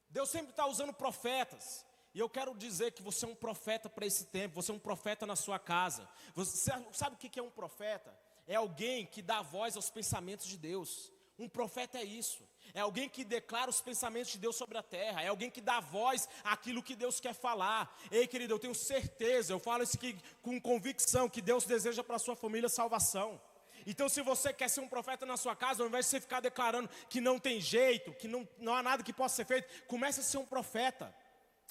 Deus 0.10 0.30
sempre 0.30 0.52
está 0.52 0.66
usando 0.68 0.94
profetas. 0.94 1.86
E 2.14 2.20
eu 2.20 2.30
quero 2.30 2.54
dizer 2.54 2.92
que 2.92 3.02
você 3.02 3.24
é 3.24 3.30
um 3.30 3.36
profeta 3.36 3.90
para 3.90 4.06
esse 4.06 4.26
tempo, 4.26 4.62
você 4.62 4.70
é 4.70 4.74
um 4.74 4.80
profeta 4.80 5.26
na 5.26 5.38
sua 5.38 5.58
casa. 5.58 6.10
Você 6.36 6.74
sabe 6.92 7.16
o 7.16 7.18
que 7.18 7.40
é 7.40 7.44
um 7.44 7.50
profeta? 7.50 8.14
É 8.46 8.56
alguém 8.56 9.06
que 9.06 9.22
dá 9.22 9.42
voz 9.42 9.78
aos 9.78 9.90
pensamentos 9.90 10.46
de 10.46 10.58
Deus. 10.58 11.10
Um 11.42 11.50
profeta 11.50 11.98
é 11.98 12.04
isso. 12.04 12.48
É 12.72 12.82
alguém 12.82 13.10
que 13.10 13.24
declara 13.24 13.68
os 13.68 13.82
pensamentos 13.82 14.32
de 14.32 14.38
Deus 14.38 14.56
sobre 14.56 14.78
a 14.78 14.84
terra. 14.84 15.24
É 15.24 15.28
alguém 15.28 15.50
que 15.50 15.60
dá 15.60 15.80
voz 15.80 16.30
àquilo 16.44 16.84
que 16.84 16.96
Deus 16.96 17.20
quer 17.20 17.34
falar. 17.34 17.98
Ei, 18.12 18.28
querido, 18.28 18.54
eu 18.54 18.60
tenho 18.60 18.76
certeza, 18.76 19.52
eu 19.52 19.60
falo 19.60 19.82
isso 19.82 19.98
aqui 19.98 20.16
com 20.44 20.62
convicção, 20.62 21.28
que 21.28 21.42
Deus 21.42 21.66
deseja 21.66 22.04
para 22.04 22.18
a 22.18 22.20
sua 22.20 22.36
família 22.36 22.70
salvação. 22.70 23.42
Então, 23.88 24.08
se 24.08 24.22
você 24.22 24.54
quer 24.54 24.70
ser 24.70 24.82
um 24.82 24.88
profeta 24.88 25.26
na 25.26 25.36
sua 25.36 25.56
casa, 25.56 25.82
ao 25.82 25.90
invés 25.90 26.06
de 26.06 26.12
você 26.12 26.22
ficar 26.22 26.42
declarando 26.42 26.88
que 27.10 27.20
não 27.20 27.40
tem 27.40 27.60
jeito, 27.60 28.14
que 28.14 28.28
não, 28.28 28.48
não 28.60 28.76
há 28.76 28.84
nada 28.84 29.02
que 29.02 29.12
possa 29.12 29.38
ser 29.38 29.46
feito, 29.46 29.68
comece 29.88 30.20
a 30.20 30.24
ser 30.24 30.38
um 30.38 30.46
profeta. 30.46 31.12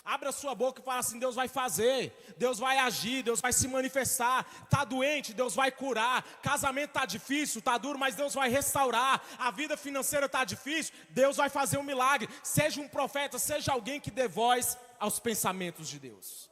Abra 0.05 0.33
sua 0.33 0.55
boca 0.55 0.81
e 0.81 0.85
fala 0.85 0.99
assim: 0.99 1.19
Deus 1.19 1.35
vai 1.35 1.47
fazer, 1.47 2.13
Deus 2.37 2.59
vai 2.59 2.79
agir, 2.79 3.23
Deus 3.23 3.41
vai 3.41 3.53
se 3.53 3.69
manifestar. 3.69 4.47
Está 4.65 4.85
doente, 4.85 5.35
Deus 5.35 5.55
vai 5.55 5.71
curar. 5.71 6.23
Casamento 6.43 6.91
está 6.91 7.05
difícil, 7.05 7.59
está 7.59 7.77
duro, 7.77 7.99
mas 7.99 8.15
Deus 8.15 8.35
vai 8.35 8.49
restaurar. 8.49 9.23
A 9.39 9.51
vida 9.51 9.77
financeira 9.77 10.27
está 10.27 10.45
difícil, 10.45 10.95
Deus 11.11 11.37
vai 11.37 11.49
fazer 11.51 11.79
um 11.79 11.83
milagre. 11.83 12.29
Seja 12.43 12.81
um 12.81 12.89
profeta, 12.89 13.39
seja 13.39 13.73
alguém 13.73 14.01
que 14.01 14.11
dê 14.11 14.27
voz 14.27 14.79
aos 14.99 15.21
pensamentos 15.21 15.89
de 15.89 15.99
Deus. 15.99 16.51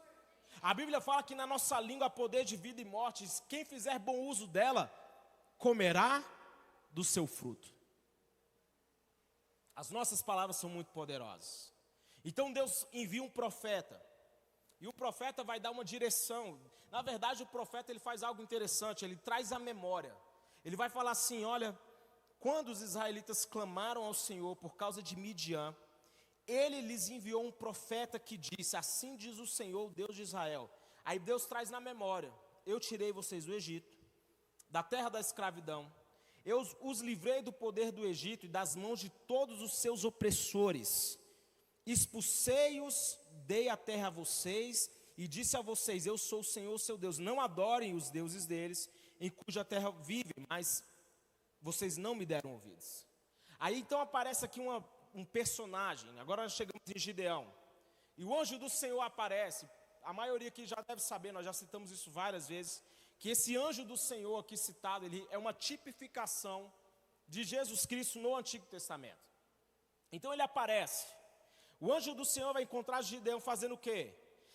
A 0.60 0.74
Bíblia 0.74 1.00
fala 1.00 1.22
que 1.22 1.34
na 1.34 1.46
nossa 1.46 1.80
língua 1.80 2.08
há 2.08 2.10
poder 2.10 2.44
de 2.44 2.56
vida 2.56 2.80
e 2.80 2.84
morte. 2.84 3.26
Quem 3.48 3.64
fizer 3.64 3.98
bom 3.98 4.26
uso 4.26 4.46
dela, 4.46 4.92
comerá 5.56 6.22
do 6.90 7.02
seu 7.04 7.26
fruto. 7.26 7.72
As 9.74 9.90
nossas 9.90 10.20
palavras 10.20 10.56
são 10.56 10.68
muito 10.68 10.90
poderosas. 10.90 11.77
Então 12.28 12.52
Deus 12.52 12.87
envia 12.92 13.23
um 13.23 13.30
profeta. 13.30 13.99
E 14.82 14.87
o 14.87 14.92
profeta 14.92 15.42
vai 15.42 15.58
dar 15.58 15.70
uma 15.70 15.82
direção. 15.82 16.61
Na 16.90 17.00
verdade, 17.00 17.42
o 17.42 17.47
profeta 17.47 17.90
ele 17.90 17.99
faz 17.99 18.23
algo 18.23 18.42
interessante, 18.42 19.02
ele 19.02 19.16
traz 19.16 19.50
a 19.50 19.58
memória. 19.58 20.14
Ele 20.62 20.76
vai 20.76 20.90
falar 20.90 21.12
assim: 21.12 21.44
"Olha, 21.44 21.70
quando 22.38 22.68
os 22.68 22.82
israelitas 22.82 23.47
clamaram 23.47 24.02
ao 24.04 24.12
Senhor 24.12 24.54
por 24.56 24.76
causa 24.76 25.02
de 25.02 25.16
Midian, 25.16 25.75
ele 26.47 26.82
lhes 26.82 27.08
enviou 27.08 27.42
um 27.47 27.50
profeta 27.50 28.18
que 28.18 28.37
disse: 28.37 28.76
Assim 28.76 29.16
diz 29.16 29.38
o 29.38 29.47
Senhor, 29.47 29.90
Deus 29.90 30.14
de 30.14 30.20
Israel. 30.20 30.70
Aí 31.06 31.18
Deus 31.18 31.47
traz 31.47 31.70
na 31.70 31.80
memória: 31.80 32.30
Eu 32.66 32.78
tirei 32.78 33.11
vocês 33.11 33.47
do 33.47 33.54
Egito, 33.54 33.97
da 34.68 34.82
terra 34.82 35.08
da 35.08 35.20
escravidão. 35.20 35.90
Eu 36.44 36.61
os 36.90 37.00
livrei 37.00 37.40
do 37.40 37.52
poder 37.52 37.90
do 37.90 38.06
Egito 38.06 38.44
e 38.44 38.54
das 38.58 38.76
mãos 38.76 39.00
de 39.00 39.08
todos 39.08 39.62
os 39.62 39.78
seus 39.78 40.04
opressores 40.04 41.17
expulsei-os, 41.92 43.18
dei 43.47 43.68
a 43.68 43.76
terra 43.76 44.09
a 44.09 44.11
vocês, 44.11 44.90
e 45.16 45.26
disse 45.26 45.57
a 45.57 45.62
vocês: 45.62 46.07
Eu 46.07 46.16
sou 46.16 46.40
o 46.40 46.45
Senhor 46.45 46.78
seu 46.78 46.97
Deus. 46.97 47.18
Não 47.18 47.40
adorem 47.40 47.95
os 47.95 48.11
deuses 48.11 48.47
deles, 48.47 48.88
em 49.21 49.30
cuja 49.30 49.64
terra 49.64 49.90
vivem, 49.90 50.47
mas 50.49 50.85
vocês 51.61 51.97
não 51.97 52.14
me 52.14 52.25
deram 52.25 52.52
ouvidos. 52.52 53.07
Aí 53.59 53.80
então 53.80 54.00
aparece 54.00 54.45
aqui 54.45 54.61
uma, 54.61 54.88
um 55.12 55.25
personagem. 55.25 56.18
Agora 56.21 56.49
chegamos 56.49 56.83
em 56.88 56.99
Gideão. 56.99 57.52
E 58.16 58.25
o 58.25 58.38
anjo 58.38 58.59
do 58.59 58.68
Senhor 58.68 59.00
aparece. 59.00 59.68
A 60.04 60.12
maioria 60.12 60.49
aqui 60.49 60.64
já 60.64 60.80
deve 60.87 61.02
saber, 61.02 61.33
nós 61.33 61.45
já 61.45 61.52
citamos 61.52 61.90
isso 61.90 62.11
várias 62.11 62.49
vezes. 62.49 62.83
Que 63.18 63.30
esse 63.30 63.57
anjo 63.57 63.85
do 63.85 63.97
Senhor 63.97 64.38
aqui 64.38 64.57
citado, 64.57 65.04
ele 65.04 65.26
é 65.30 65.37
uma 65.37 65.52
tipificação 65.52 66.73
de 67.26 67.42
Jesus 67.42 67.85
Cristo 67.85 68.21
no 68.21 68.37
Antigo 68.37 68.64
Testamento. 68.66 69.18
Então 70.12 70.33
ele 70.33 70.42
aparece. 70.42 71.17
O 71.80 71.92
anjo 71.92 72.14
do 72.14 72.25
Senhor 72.25 72.52
vai 72.52 72.62
encontrar 72.62 73.02
Gideão 73.02 73.40
fazendo 73.40 73.75
o 73.75 73.78
quê? 73.78 74.14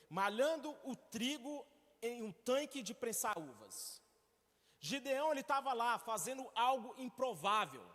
Malhando 0.10 0.76
o 0.84 0.96
trigo 0.96 1.66
em 2.02 2.22
um 2.22 2.32
tanque 2.32 2.82
de 2.82 2.94
prensar 2.94 3.38
uvas. 3.40 4.02
Gideão 4.80 5.32
ele 5.32 5.40
estava 5.40 5.72
lá 5.72 5.98
fazendo 5.98 6.50
algo 6.54 6.94
improvável. 6.98 7.86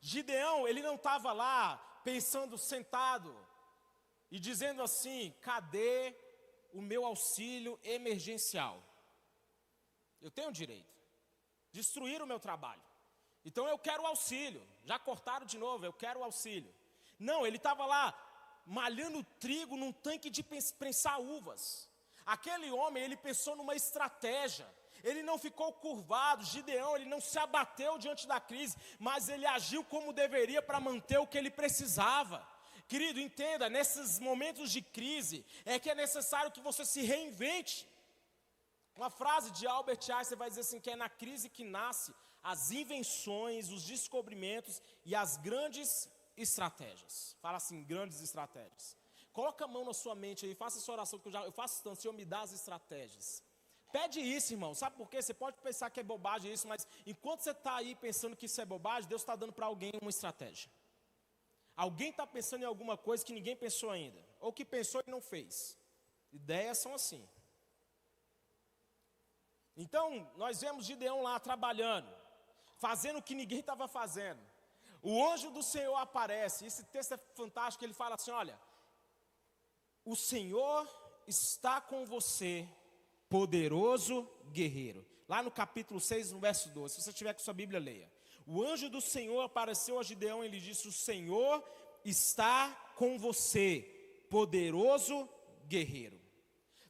Gideão 0.00 0.68
ele 0.68 0.82
não 0.82 0.96
estava 0.96 1.32
lá 1.32 1.78
pensando 2.04 2.58
sentado 2.58 3.34
e 4.30 4.38
dizendo 4.38 4.82
assim: 4.82 5.34
cadê 5.40 6.14
o 6.72 6.82
meu 6.82 7.06
auxílio 7.06 7.80
emergencial? 7.82 8.82
Eu 10.20 10.30
tenho 10.30 10.52
direito. 10.52 10.94
Destruir 11.72 12.20
o 12.20 12.26
meu 12.26 12.38
trabalho. 12.38 12.82
Então 13.44 13.66
eu 13.66 13.78
quero 13.78 14.02
o 14.02 14.06
auxílio. 14.06 14.66
Já 14.84 14.98
cortaram 14.98 15.46
de 15.46 15.56
novo, 15.56 15.86
eu 15.86 15.92
quero 15.92 16.20
o 16.20 16.24
auxílio. 16.24 16.74
Não, 17.18 17.46
ele 17.46 17.56
estava 17.56 17.86
lá 17.86 18.12
malhando 18.68 19.24
trigo 19.40 19.76
num 19.76 19.92
tanque 19.92 20.28
de 20.28 20.42
prensar 20.78 21.20
uvas. 21.20 21.88
Aquele 22.26 22.70
homem, 22.70 23.02
ele 23.02 23.16
pensou 23.16 23.56
numa 23.56 23.74
estratégia. 23.74 24.68
Ele 25.02 25.22
não 25.22 25.38
ficou 25.38 25.72
curvado, 25.72 26.44
Gideão, 26.44 26.94
ele 26.94 27.06
não 27.06 27.20
se 27.20 27.38
abateu 27.38 27.96
diante 27.98 28.26
da 28.26 28.38
crise, 28.38 28.76
mas 28.98 29.28
ele 29.28 29.46
agiu 29.46 29.82
como 29.84 30.12
deveria 30.12 30.60
para 30.60 30.80
manter 30.80 31.18
o 31.18 31.26
que 31.26 31.38
ele 31.38 31.50
precisava. 31.50 32.46
Querido, 32.86 33.20
entenda, 33.20 33.70
nesses 33.70 34.18
momentos 34.18 34.70
de 34.70 34.82
crise, 34.82 35.46
é 35.64 35.78
que 35.78 35.90
é 35.90 35.94
necessário 35.94 36.50
que 36.50 36.60
você 36.60 36.84
se 36.84 37.02
reinvente. 37.02 37.88
Uma 38.96 39.08
frase 39.08 39.50
de 39.52 39.66
Albert 39.66 40.00
Einstein 40.10 40.36
vai 40.36 40.48
dizer 40.48 40.62
assim: 40.62 40.80
que 40.80 40.90
é 40.90 40.96
na 40.96 41.08
crise 41.08 41.48
que 41.48 41.64
nasce 41.64 42.12
as 42.42 42.70
invenções, 42.70 43.70
os 43.70 43.84
descobrimentos 43.84 44.82
e 45.04 45.14
as 45.14 45.36
grandes 45.36 46.08
estratégias. 46.38 47.36
Fala 47.40 47.56
assim, 47.56 47.84
grandes 47.84 48.20
estratégias. 48.20 48.96
Coloca 49.32 49.64
a 49.64 49.68
mão 49.68 49.84
na 49.84 49.94
sua 49.94 50.14
mente 50.14 50.46
aí, 50.46 50.54
faça 50.54 50.78
essa 50.78 50.90
oração 50.90 51.18
que 51.18 51.28
eu 51.28 51.32
já 51.32 51.44
eu 51.44 51.52
faço 51.52 51.82
tanto, 51.82 52.00
Senhor, 52.00 52.14
me 52.14 52.24
dá 52.24 52.40
as 52.40 52.52
estratégias. 52.52 53.42
Pede 53.92 54.20
isso, 54.20 54.52
irmão. 54.52 54.74
Sabe 54.74 54.96
por 54.96 55.08
quê? 55.08 55.22
Você 55.22 55.32
pode 55.32 55.56
pensar 55.58 55.90
que 55.90 56.00
é 56.00 56.02
bobagem 56.02 56.52
isso, 56.52 56.68
mas 56.68 56.86
enquanto 57.06 57.40
você 57.40 57.52
está 57.52 57.76
aí 57.76 57.94
pensando 57.94 58.36
que 58.36 58.46
isso 58.46 58.60
é 58.60 58.64
bobagem, 58.64 59.08
Deus 59.08 59.22
está 59.22 59.34
dando 59.34 59.52
para 59.52 59.66
alguém 59.66 59.92
uma 60.00 60.10
estratégia. 60.10 60.70
Alguém 61.76 62.10
está 62.10 62.26
pensando 62.26 62.62
em 62.62 62.66
alguma 62.66 62.96
coisa 62.96 63.24
que 63.24 63.32
ninguém 63.32 63.56
pensou 63.56 63.90
ainda, 63.90 64.22
ou 64.40 64.52
que 64.52 64.64
pensou 64.64 65.02
e 65.06 65.10
não 65.10 65.20
fez. 65.20 65.78
Ideias 66.32 66.78
são 66.78 66.92
assim. 66.94 67.26
Então, 69.76 70.28
nós 70.36 70.60
vemos 70.60 70.84
Gideão 70.84 71.22
lá 71.22 71.38
trabalhando, 71.38 72.12
fazendo 72.78 73.20
o 73.20 73.22
que 73.22 73.34
ninguém 73.34 73.60
estava 73.60 73.86
fazendo. 73.86 74.40
O 75.10 75.26
anjo 75.26 75.50
do 75.50 75.62
Senhor 75.62 75.96
aparece, 75.96 76.66
esse 76.66 76.84
texto 76.84 77.14
é 77.14 77.18
fantástico, 77.34 77.82
ele 77.82 77.94
fala 77.94 78.16
assim: 78.16 78.30
olha, 78.30 78.60
o 80.04 80.14
Senhor 80.14 80.86
está 81.26 81.80
com 81.80 82.04
você, 82.04 82.68
poderoso 83.26 84.28
guerreiro. 84.52 85.06
Lá 85.26 85.42
no 85.42 85.50
capítulo 85.50 85.98
6, 85.98 86.32
no 86.32 86.38
verso 86.38 86.68
12, 86.68 86.96
se 86.96 87.02
você 87.02 87.12
tiver 87.14 87.32
com 87.32 87.40
sua 87.40 87.54
Bíblia, 87.54 87.80
leia. 87.80 88.12
O 88.46 88.62
anjo 88.62 88.90
do 88.90 89.00
Senhor 89.00 89.40
apareceu 89.40 89.98
a 89.98 90.02
Gideão 90.02 90.44
e 90.44 90.48
lhe 90.48 90.60
disse: 90.60 90.86
O 90.86 90.92
Senhor 90.92 91.64
está 92.04 92.68
com 92.94 93.18
você, 93.18 93.80
poderoso 94.28 95.26
guerreiro. 95.66 96.20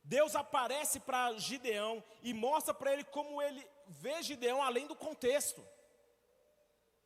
Deus 0.02 0.34
aparece 0.34 0.98
para 0.98 1.38
Gideão 1.38 2.02
e 2.25 2.34
mostra 2.34 2.75
para 2.75 2.92
ele 2.92 3.04
como 3.04 3.40
ele 3.40 3.64
vê 3.87 4.20
Gideão 4.25 4.60
além 4.60 4.88
do 4.88 4.96
contexto. 4.96 5.64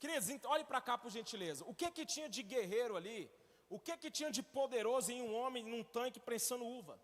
Queridos, 0.02 0.28
olhe 0.46 0.64
para 0.64 0.80
cá 0.80 0.98
por 0.98 1.12
gentileza. 1.12 1.64
O 1.64 1.72
que 1.72 1.88
que 1.96 2.04
tinha 2.04 2.28
de 2.28 2.42
guerreiro 2.42 2.96
ali? 2.96 3.30
O 3.74 3.78
que 3.78 3.96
que 3.96 4.10
tinha 4.10 4.32
de 4.32 4.42
poderoso 4.42 5.12
em 5.12 5.22
um 5.22 5.32
homem 5.32 5.62
num 5.64 5.84
tanque 5.84 6.18
prensando 6.18 6.66
uva? 6.66 7.00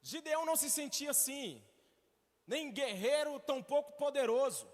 Gideão 0.00 0.46
não 0.46 0.54
se 0.54 0.70
sentia 0.70 1.10
assim, 1.10 1.60
nem 2.46 2.70
guerreiro, 2.70 3.40
tampouco 3.40 3.90
poderoso. 3.94 4.70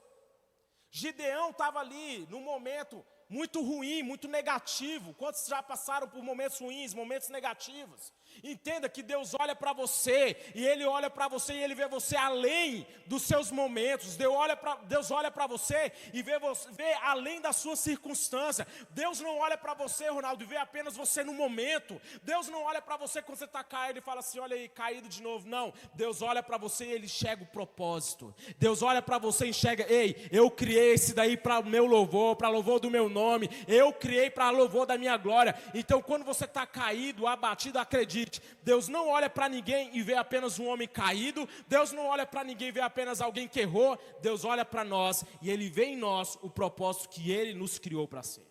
Gideão 0.90 1.49
estava 1.52 1.78
ali 1.81 2.26
no 2.26 2.40
momento 2.40 3.02
muito 3.31 3.62
ruim, 3.62 4.02
muito 4.02 4.28
negativo. 4.28 5.14
Quantos 5.14 5.47
já 5.47 5.62
passaram 5.62 6.07
por 6.07 6.23
momentos 6.23 6.59
ruins, 6.59 6.93
momentos 6.93 7.31
negativos? 7.31 8.12
Entenda 8.43 8.88
que 8.88 9.02
Deus 9.02 9.35
olha 9.38 9.55
para 9.55 9.73
você 9.73 10.37
e 10.55 10.66
Ele 10.66 10.85
olha 10.85 11.11
para 11.11 11.28
você 11.28 11.55
e 11.55 11.62
Ele 11.62 11.75
vê 11.75 11.87
você 11.88 12.16
além 12.16 12.87
dos 13.07 13.23
seus 13.23 13.50
momentos. 13.50 14.16
Deus 14.16 14.35
olha 14.35 14.57
para 14.57 14.76
Deus 14.76 15.11
olha 15.11 15.31
para 15.31 15.47
você 15.47 15.93
e 16.12 16.23
vê 16.23 16.38
você 16.38 16.71
vê 16.73 16.93
além 17.02 17.40
da 17.40 17.52
sua 17.52 17.76
circunstância. 17.76 18.66
Deus 18.90 19.21
não 19.21 19.38
olha 19.38 19.57
para 19.57 19.75
você, 19.75 20.09
Ronaldo, 20.09 20.43
e 20.43 20.47
vê 20.47 20.57
apenas 20.57 20.97
você 20.97 21.25
no 21.25 21.33
momento. 21.33 22.00
Deus 22.23 22.49
não 22.49 22.62
olha 22.62 22.83
para 22.83 22.97
você 22.97 23.23
quando 23.23 23.38
você 23.38 23.45
está 23.45 23.62
caído 23.64 23.99
e 23.99 24.02
fala 24.02 24.21
assim, 24.21 24.38
olha 24.38 24.57
aí, 24.57 24.69
caído 24.69 25.09
de 25.09 25.23
novo. 25.23 25.49
Não. 25.49 25.73
Deus 25.95 26.23
olha 26.23 26.43
para 26.43 26.57
você 26.57 26.85
e 26.85 26.93
Ele 26.93 27.07
enxerga 27.07 27.43
o 27.43 27.47
propósito. 27.47 28.35
Deus 28.59 28.83
olha 28.83 29.00
para 29.02 29.19
você 29.19 29.47
e 29.47 29.50
enxerga, 29.50 29.87
ei, 29.88 30.28
eu 30.31 30.50
criei 30.50 30.93
esse 30.95 31.14
daí 31.14 31.37
para 31.37 31.61
o 31.61 31.66
meu 31.66 31.87
louvor, 31.87 32.37
para 32.37 32.49
louvor 32.49 32.81
do 32.81 32.90
meu 32.90 33.08
nome. 33.08 33.49
Eu 33.67 33.93
criei 33.93 34.30
para 34.30 34.50
louvor 34.50 34.87
da 34.87 34.99
minha 34.99 35.17
glória. 35.17 35.54
Então, 35.75 36.02
quando 36.02 36.25
você 36.25 36.45
está 36.45 36.67
caído, 36.67 37.26
abatido, 37.26 37.78
acredite 37.78 38.25
Deus 38.62 38.89
não 38.89 39.08
olha 39.08 39.30
para 39.30 39.49
ninguém 39.49 39.97
e 39.97 40.02
vê 40.02 40.15
apenas 40.15 40.58
um 40.58 40.67
homem 40.67 40.89
caído, 40.89 41.49
Deus 41.69 41.93
não 41.93 42.06
olha 42.06 42.26
para 42.26 42.45
ninguém 42.45 42.69
e 42.69 42.73
vê 42.73 42.80
apenas 42.80 43.21
alguém 43.21 43.47
que 43.49 43.60
errou, 43.60 43.97
Deus 44.21 44.45
olha 44.45 44.65
para 44.65 44.84
nós 44.84 45.25
e 45.41 45.50
Ele 45.50 45.69
vê 45.69 45.86
em 45.86 45.97
nós 45.97 46.36
o 46.43 46.50
propósito 46.50 47.08
que 47.08 47.30
Ele 47.30 47.54
nos 47.54 47.78
criou 47.78 48.06
para 48.08 48.23
ser. 48.23 48.47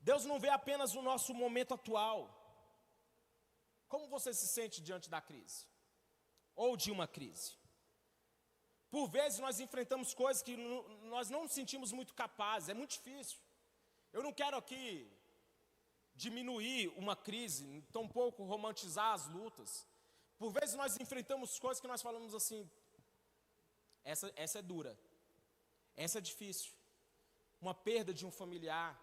Deus 0.00 0.24
não 0.24 0.38
vê 0.40 0.48
apenas 0.48 0.94
o 0.94 1.02
nosso 1.02 1.32
momento 1.32 1.74
atual. 1.74 2.38
Como 3.88 4.08
você 4.08 4.34
se 4.34 4.48
sente 4.48 4.82
diante 4.82 5.08
da 5.08 5.20
crise? 5.20 5.66
Ou 6.56 6.76
de 6.76 6.90
uma 6.90 7.06
crise? 7.06 7.52
Por 8.90 9.08
vezes 9.08 9.38
nós 9.38 9.60
enfrentamos 9.60 10.12
coisas 10.12 10.42
que 10.42 10.56
nós 11.04 11.30
não 11.30 11.42
nos 11.44 11.52
sentimos 11.52 11.92
muito 11.92 12.12
capazes, 12.14 12.68
é 12.68 12.74
muito 12.74 12.90
difícil. 12.90 13.38
Eu 14.12 14.22
não 14.22 14.32
quero 14.32 14.56
aqui 14.56 15.10
diminuir 16.14 16.88
uma 16.96 17.16
crise, 17.16 17.82
tampouco 17.92 18.44
romantizar 18.44 19.12
as 19.14 19.26
lutas. 19.28 19.86
Por 20.38 20.52
vezes 20.52 20.74
nós 20.74 20.98
enfrentamos 20.98 21.58
coisas 21.58 21.80
que 21.80 21.86
nós 21.88 22.02
falamos 22.02 22.34
assim, 22.34 22.68
essa, 24.04 24.32
essa 24.36 24.58
é 24.58 24.62
dura, 24.62 24.98
essa 25.96 26.18
é 26.18 26.20
difícil. 26.20 26.72
Uma 27.60 27.74
perda 27.74 28.12
de 28.12 28.26
um 28.26 28.30
familiar, 28.30 28.98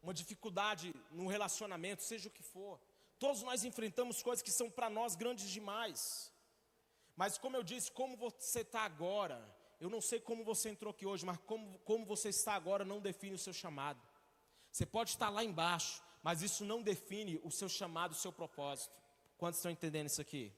uma 0.00 0.14
dificuldade 0.14 0.94
no 1.10 1.26
relacionamento, 1.26 2.02
seja 2.02 2.28
o 2.28 2.32
que 2.32 2.42
for. 2.42 2.80
Todos 3.18 3.42
nós 3.42 3.64
enfrentamos 3.64 4.22
coisas 4.22 4.42
que 4.42 4.50
são 4.50 4.70
para 4.70 4.88
nós 4.90 5.14
grandes 5.14 5.50
demais. 5.50 6.32
Mas 7.16 7.38
como 7.38 7.56
eu 7.56 7.62
disse, 7.62 7.90
como 7.90 8.16
você 8.16 8.60
está 8.60 8.82
agora, 8.82 9.38
eu 9.80 9.90
não 9.90 10.00
sei 10.00 10.20
como 10.20 10.44
você 10.44 10.70
entrou 10.70 10.90
aqui 10.92 11.06
hoje, 11.06 11.26
mas 11.26 11.38
como, 11.38 11.78
como 11.80 12.04
você 12.04 12.30
está 12.30 12.54
agora 12.54 12.84
não 12.84 13.00
define 13.00 13.34
o 13.34 13.38
seu 13.38 13.52
chamado. 13.52 14.00
Você 14.72 14.86
pode 14.86 15.10
estar 15.10 15.28
lá 15.28 15.44
embaixo, 15.44 16.02
mas 16.22 16.40
isso 16.40 16.64
não 16.64 16.82
define 16.82 17.38
o 17.44 17.50
seu 17.50 17.68
chamado, 17.68 18.12
o 18.12 18.16
seu 18.16 18.32
propósito. 18.32 18.96
Quantos 19.36 19.58
estão 19.58 19.70
entendendo 19.70 20.06
isso 20.06 20.22
aqui? 20.22 20.50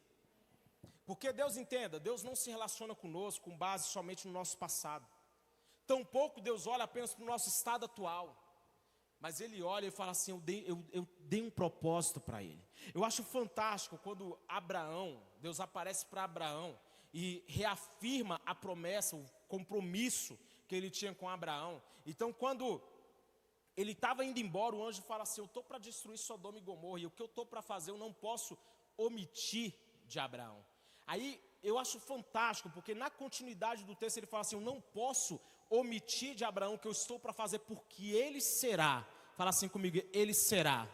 Porque 1.04 1.32
Deus 1.32 1.56
entenda, 1.56 1.98
Deus 1.98 2.22
não 2.22 2.36
se 2.36 2.48
relaciona 2.48 2.94
conosco 2.94 3.50
com 3.50 3.56
base 3.56 3.88
somente 3.88 4.26
no 4.26 4.32
nosso 4.32 4.56
passado. 4.56 5.06
Tampouco 5.86 6.40
Deus 6.40 6.66
olha 6.66 6.84
apenas 6.84 7.12
para 7.12 7.24
o 7.24 7.26
nosso 7.26 7.48
estado 7.48 7.84
atual. 7.86 8.40
Mas 9.20 9.40
Ele 9.40 9.62
olha 9.62 9.86
e 9.86 9.90
fala 9.90 10.12
assim: 10.12 10.30
eu 10.30 10.40
dei, 10.40 10.64
eu, 10.66 10.84
eu 10.92 11.08
dei 11.20 11.42
um 11.42 11.50
propósito 11.50 12.20
para 12.20 12.42
Ele. 12.42 12.62
Eu 12.94 13.04
acho 13.04 13.24
fantástico 13.24 13.98
quando 13.98 14.38
Abraão, 14.46 15.20
Deus 15.40 15.60
aparece 15.60 16.06
para 16.06 16.24
Abraão 16.24 16.78
e 17.12 17.44
reafirma 17.48 18.40
a 18.46 18.54
promessa, 18.54 19.16
o 19.16 19.24
compromisso 19.48 20.38
que 20.66 20.74
ele 20.74 20.90
tinha 20.90 21.14
com 21.14 21.28
Abraão. 21.28 21.82
Então, 22.04 22.32
quando 22.32 22.82
ele 23.76 23.92
estava 23.92 24.24
indo 24.24 24.38
embora, 24.38 24.76
o 24.76 24.86
anjo 24.86 25.02
fala 25.02 25.22
assim: 25.24 25.40
Eu 25.40 25.46
estou 25.46 25.62
para 25.62 25.78
destruir 25.78 26.18
Sodoma 26.18 26.58
e 26.58 26.60
Gomorra, 26.60 27.00
e 27.00 27.06
o 27.06 27.10
que 27.10 27.22
eu 27.22 27.26
estou 27.26 27.44
para 27.44 27.62
fazer 27.62 27.90
eu 27.90 27.98
não 27.98 28.12
posso 28.12 28.56
omitir 28.96 29.74
de 30.06 30.18
Abraão. 30.18 30.64
Aí 31.06 31.40
eu 31.62 31.78
acho 31.78 31.98
fantástico, 31.98 32.70
porque 32.70 32.94
na 32.94 33.10
continuidade 33.10 33.84
do 33.84 33.94
texto 33.94 34.18
ele 34.18 34.26
fala 34.26 34.42
assim: 34.42 34.56
Eu 34.56 34.62
não 34.62 34.80
posso 34.80 35.40
omitir 35.68 36.34
de 36.34 36.44
Abraão 36.44 36.74
o 36.74 36.78
que 36.78 36.86
eu 36.86 36.92
estou 36.92 37.18
para 37.18 37.32
fazer, 37.32 37.60
porque 37.60 38.10
ele 38.12 38.40
será. 38.40 39.06
Fala 39.36 39.50
assim 39.50 39.68
comigo: 39.68 40.00
Ele 40.12 40.34
será 40.34 40.88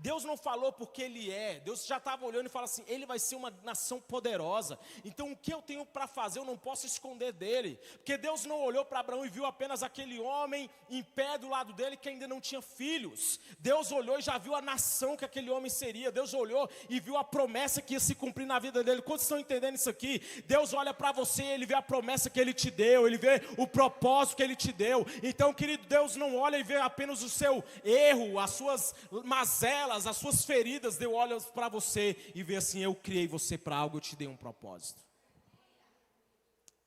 Deus 0.00 0.24
não 0.24 0.36
falou 0.36 0.72
porque 0.72 1.02
Ele 1.02 1.30
é, 1.30 1.60
Deus 1.60 1.86
já 1.86 1.98
estava 1.98 2.24
olhando 2.24 2.46
e 2.46 2.50
fala 2.50 2.64
assim: 2.64 2.82
Ele 2.86 3.04
vai 3.04 3.18
ser 3.18 3.36
uma 3.36 3.52
nação 3.62 4.00
poderosa. 4.00 4.78
Então 5.04 5.30
o 5.30 5.36
que 5.36 5.52
eu 5.52 5.60
tenho 5.60 5.84
para 5.84 6.06
fazer 6.06 6.38
eu 6.38 6.44
não 6.44 6.56
posso 6.56 6.86
esconder 6.86 7.32
dele, 7.32 7.78
porque 7.94 8.16
Deus 8.16 8.46
não 8.46 8.62
olhou 8.62 8.84
para 8.84 9.00
Abraão 9.00 9.26
e 9.26 9.28
viu 9.28 9.44
apenas 9.44 9.82
aquele 9.82 10.18
homem 10.18 10.70
em 10.88 11.02
pé 11.02 11.36
do 11.36 11.48
lado 11.48 11.74
dele 11.74 11.98
que 11.98 12.08
ainda 12.08 12.26
não 12.26 12.40
tinha 12.40 12.62
filhos. 12.62 13.38
Deus 13.58 13.92
olhou 13.92 14.18
e 14.18 14.22
já 14.22 14.38
viu 14.38 14.54
a 14.54 14.62
nação 14.62 15.16
que 15.16 15.24
aquele 15.24 15.50
homem 15.50 15.68
seria. 15.68 16.10
Deus 16.10 16.32
olhou 16.32 16.68
e 16.88 16.98
viu 16.98 17.18
a 17.18 17.24
promessa 17.24 17.82
que 17.82 17.92
ia 17.92 18.00
se 18.00 18.14
cumprir 18.14 18.46
na 18.46 18.58
vida 18.58 18.82
dele. 18.82 19.02
Quantos 19.02 19.24
estão 19.24 19.38
entendendo 19.38 19.74
isso 19.74 19.90
aqui? 19.90 20.22
Deus 20.46 20.72
olha 20.72 20.94
para 20.94 21.12
você, 21.12 21.44
ele 21.44 21.66
vê 21.66 21.74
a 21.74 21.82
promessa 21.82 22.30
que 22.30 22.40
ele 22.40 22.54
te 22.54 22.70
deu, 22.70 23.06
ele 23.06 23.18
vê 23.18 23.42
o 23.58 23.66
propósito 23.66 24.36
que 24.36 24.42
ele 24.42 24.56
te 24.56 24.72
deu. 24.72 25.06
Então, 25.22 25.52
querido, 25.52 25.86
Deus 25.86 26.16
não 26.16 26.36
olha 26.36 26.56
e 26.56 26.62
vê 26.62 26.76
apenas 26.76 27.22
o 27.22 27.28
seu 27.28 27.62
erro, 27.84 28.38
as 28.38 28.52
suas 28.52 28.94
mazelas 29.24 29.89
elas, 29.90 30.06
as 30.06 30.16
suas 30.16 30.44
feridas, 30.44 30.96
Deus 30.96 31.12
olha 31.12 31.40
para 31.40 31.68
você 31.68 32.16
e 32.34 32.42
vê 32.42 32.56
assim: 32.56 32.80
eu 32.80 32.94
criei 32.94 33.26
você 33.26 33.58
para 33.58 33.76
algo, 33.76 33.96
eu 33.96 34.00
te 34.00 34.16
dei 34.16 34.28
um 34.28 34.36
propósito. 34.36 35.04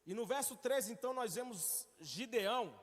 E 0.05 0.13
no 0.13 0.25
verso 0.25 0.55
13, 0.55 0.93
então, 0.93 1.13
nós 1.13 1.35
vemos 1.35 1.87
Gideão 1.99 2.73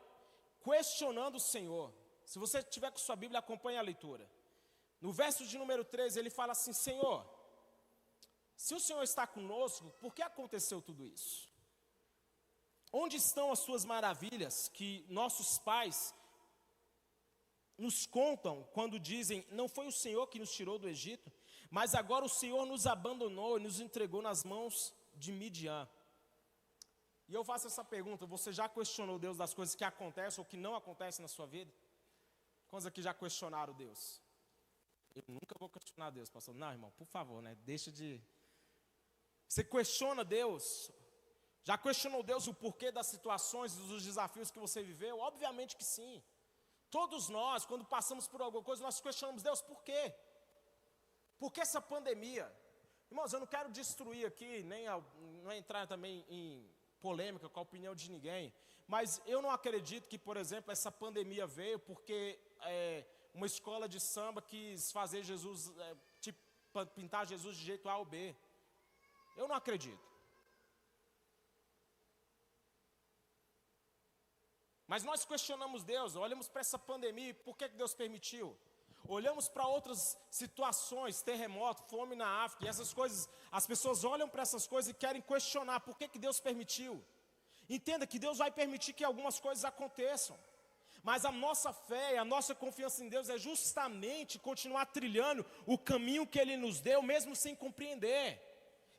questionando 0.63 1.37
o 1.37 1.41
Senhor. 1.41 1.93
Se 2.25 2.39
você 2.39 2.63
tiver 2.63 2.91
com 2.91 2.99
sua 2.99 3.17
Bíblia, 3.17 3.41
acompanhe 3.41 3.79
a 3.79 3.83
leitura. 3.83 4.31
No 5.01 5.13
verso 5.13 5.47
de 5.47 5.59
número 5.59 5.85
13, 5.85 6.19
ele 6.19 6.31
fala 6.31 6.53
assim: 6.53 6.73
Senhor, 6.73 7.27
se 8.57 8.75
o 8.75 8.81
Senhor 8.81 9.03
está 9.03 9.27
conosco, 9.27 9.91
por 10.01 10.15
que 10.15 10.23
aconteceu 10.23 10.83
tudo 10.83 11.07
isso? 11.07 11.49
Onde 12.93 13.17
estão 13.17 13.53
as 13.53 13.61
suas 13.61 13.85
maravilhas 13.85 14.69
que 14.69 15.05
nossos 15.09 15.59
pais 15.59 16.15
nos 17.81 18.07
contam 18.07 18.63
quando 18.73 18.99
dizem: 18.99 19.45
Não 19.51 19.69
foi 19.69 19.87
o 19.87 19.93
Senhor 19.93 20.27
que 20.29 20.39
nos 20.39 20.53
tirou 20.53 20.79
do 20.79 20.89
Egito, 20.89 21.33
mas 21.71 21.95
agora 21.95 22.25
o 22.25 22.29
Senhor 22.29 22.65
nos 22.67 22.87
abandonou 22.87 23.59
e 23.59 23.63
nos 23.63 23.81
entregou 23.81 24.23
nas 24.23 24.45
mãos 24.45 24.95
de 25.15 25.33
Midian. 25.33 25.89
E 27.29 27.35
eu 27.35 27.45
faço 27.45 27.67
essa 27.67 27.85
pergunta: 27.85 28.27
você 28.27 28.53
já 28.53 28.69
questionou 28.69 29.19
Deus 29.19 29.37
das 29.39 29.55
coisas 29.55 29.75
que 29.75 29.85
acontecem 29.85 30.41
ou 30.41 30.45
que 30.45 30.57
não 30.57 30.75
acontecem 30.75 31.23
na 31.23 31.29
sua 31.29 31.47
vida? 31.47 31.73
Quantos 32.69 32.87
aqui 32.87 33.03
já 33.03 33.15
questionaram 33.15 33.73
Deus? 33.75 34.23
Eu 35.15 35.25
nunca 35.27 35.57
vou 35.59 35.69
questionar 35.69 36.11
Deus, 36.11 36.29
pastor. 36.29 36.55
Não, 36.55 36.71
irmão, 36.71 36.93
por 36.93 37.07
favor, 37.07 37.43
né? 37.43 37.57
Deixa 37.65 37.91
de. 37.91 38.21
Você 39.49 39.65
questiona 39.65 40.25
Deus? 40.25 40.91
Já 41.65 41.77
questionou 41.77 42.23
Deus 42.23 42.47
o 42.47 42.55
porquê 42.55 42.91
das 42.91 43.07
situações, 43.07 43.75
dos 43.75 44.05
desafios 44.05 44.51
que 44.51 44.59
você 44.59 44.83
viveu? 44.83 45.19
Obviamente 45.19 45.77
que 45.77 45.85
sim. 45.85 46.23
Todos 46.91 47.29
nós, 47.29 47.65
quando 47.65 47.85
passamos 47.85 48.27
por 48.27 48.43
alguma 48.43 48.65
coisa, 48.65 48.83
nós 48.83 49.01
questionamos 49.01 49.43
Deus 49.43 49.63
por 49.63 49.83
quê? 49.83 50.15
Por 51.39 51.53
que 51.53 51.61
essa 51.61 51.81
pandemia? 51.81 52.53
Irmãos, 53.11 53.33
eu 53.33 53.41
não 53.41 53.47
quero 53.47 53.71
destruir 53.71 54.27
aqui, 54.27 54.63
nem 54.65 54.87
não 55.45 55.53
entrar 55.53 55.87
também 55.87 56.25
em 56.29 56.69
polêmica 57.01 57.49
com 57.49 57.61
a 57.61 57.63
opinião 57.63 57.95
de 57.95 58.11
ninguém, 58.11 58.53
mas 58.87 59.21
eu 59.25 59.41
não 59.41 59.51
acredito 59.51 60.09
que, 60.09 60.19
por 60.19 60.37
exemplo, 60.37 60.73
essa 60.73 60.91
pandemia 60.91 61.47
veio 61.47 61.79
porque 61.79 62.39
é, 62.63 63.07
uma 63.33 63.47
escola 63.47 63.89
de 63.89 64.01
samba 64.01 64.43
quis 64.43 64.91
fazer 64.91 65.23
Jesus, 65.23 65.73
é, 65.79 65.97
tipo, 66.21 66.39
pintar 66.95 67.27
Jesus 67.27 67.57
de 67.57 67.65
jeito 67.65 67.89
A 67.89 67.97
ou 67.99 68.05
B. 68.05 68.35
Eu 69.37 69.47
não 69.49 69.55
acredito. 69.55 70.10
Mas 74.91 75.05
nós 75.05 75.25
questionamos 75.25 75.85
Deus, 75.85 76.17
olhamos 76.17 76.49
para 76.49 76.63
essa 76.63 76.77
pandemia, 76.77 77.33
por 77.33 77.57
que 77.57 77.69
Deus 77.69 77.95
permitiu? 77.95 78.57
Olhamos 79.07 79.49
para 79.49 79.65
outras 79.65 80.19
situações, 80.29 81.23
terremoto, 81.23 81.85
fome 81.85 82.17
na 82.17 82.27
África, 82.45 82.65
e 82.65 82.69
essas 82.69 82.93
coisas, 82.93 83.29
as 83.53 83.69
pessoas 83.69 84.03
olham 84.03 84.29
para 84.29 84.43
essas 84.43 84.67
coisas 84.67 84.91
e 84.91 84.95
querem 84.95 85.23
questionar 85.23 85.79
por 85.79 85.97
que, 85.97 86.09
que 86.09 86.19
Deus 86.19 86.41
permitiu. 86.41 87.01
Entenda 87.69 88.05
que 88.05 88.19
Deus 88.19 88.39
vai 88.39 88.51
permitir 88.51 88.93
que 88.93 89.05
algumas 89.05 89.39
coisas 89.39 89.65
aconteçam. 89.65 90.37
Mas 91.05 91.25
a 91.25 91.31
nossa 91.31 91.73
fé, 91.73 92.19
a 92.19 92.25
nossa 92.25 92.53
confiança 92.53 93.05
em 93.05 93.09
Deus 93.09 93.29
é 93.29 93.39
justamente 93.39 94.41
continuar 94.41 94.87
trilhando 94.87 95.47
o 95.67 95.79
caminho 95.79 96.27
que 96.27 96.41
Ele 96.41 96.57
nos 96.57 96.81
deu, 96.81 97.01
mesmo 97.01 97.37
sem 97.37 97.55
compreender. 97.55 98.43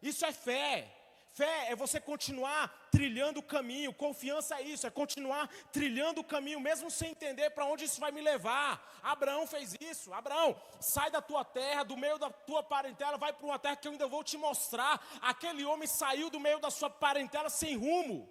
Isso 0.02 0.26
é 0.26 0.32
fé. 0.32 1.01
Fé 1.34 1.72
é 1.72 1.76
você 1.76 2.00
continuar 2.00 2.90
trilhando 2.92 3.40
o 3.40 3.44
caminho, 3.44 3.94
confiança 3.94 4.56
é 4.56 4.64
isso, 4.64 4.86
é 4.86 4.90
continuar 4.90 5.50
trilhando 5.72 6.20
o 6.20 6.24
caminho, 6.26 6.60
mesmo 6.60 6.92
sem 6.92 7.12
entender 7.12 7.52
para 7.52 7.66
onde 7.66 7.86
isso 7.86 8.02
vai 8.02 8.12
me 8.12 8.20
levar. 8.20 8.86
Abraão 9.02 9.48
fez 9.48 9.74
isso. 9.80 10.14
Abraão, 10.14 10.62
sai 10.82 11.10
da 11.10 11.22
tua 11.22 11.46
terra, 11.46 11.84
do 11.84 11.96
meio 11.96 12.18
da 12.18 12.30
tua 12.30 12.62
parentela, 12.62 13.18
vai 13.18 13.32
para 13.32 13.46
uma 13.46 13.58
terra 13.58 13.78
que 13.78 13.88
eu 13.88 13.94
ainda 13.94 14.08
vou 14.08 14.26
te 14.26 14.38
mostrar. 14.38 15.02
Aquele 15.22 15.64
homem 15.64 15.88
saiu 15.88 16.30
do 16.30 16.40
meio 16.40 16.60
da 16.60 16.70
sua 16.70 16.90
parentela 16.90 17.50
sem 17.50 17.78
rumo, 17.78 18.30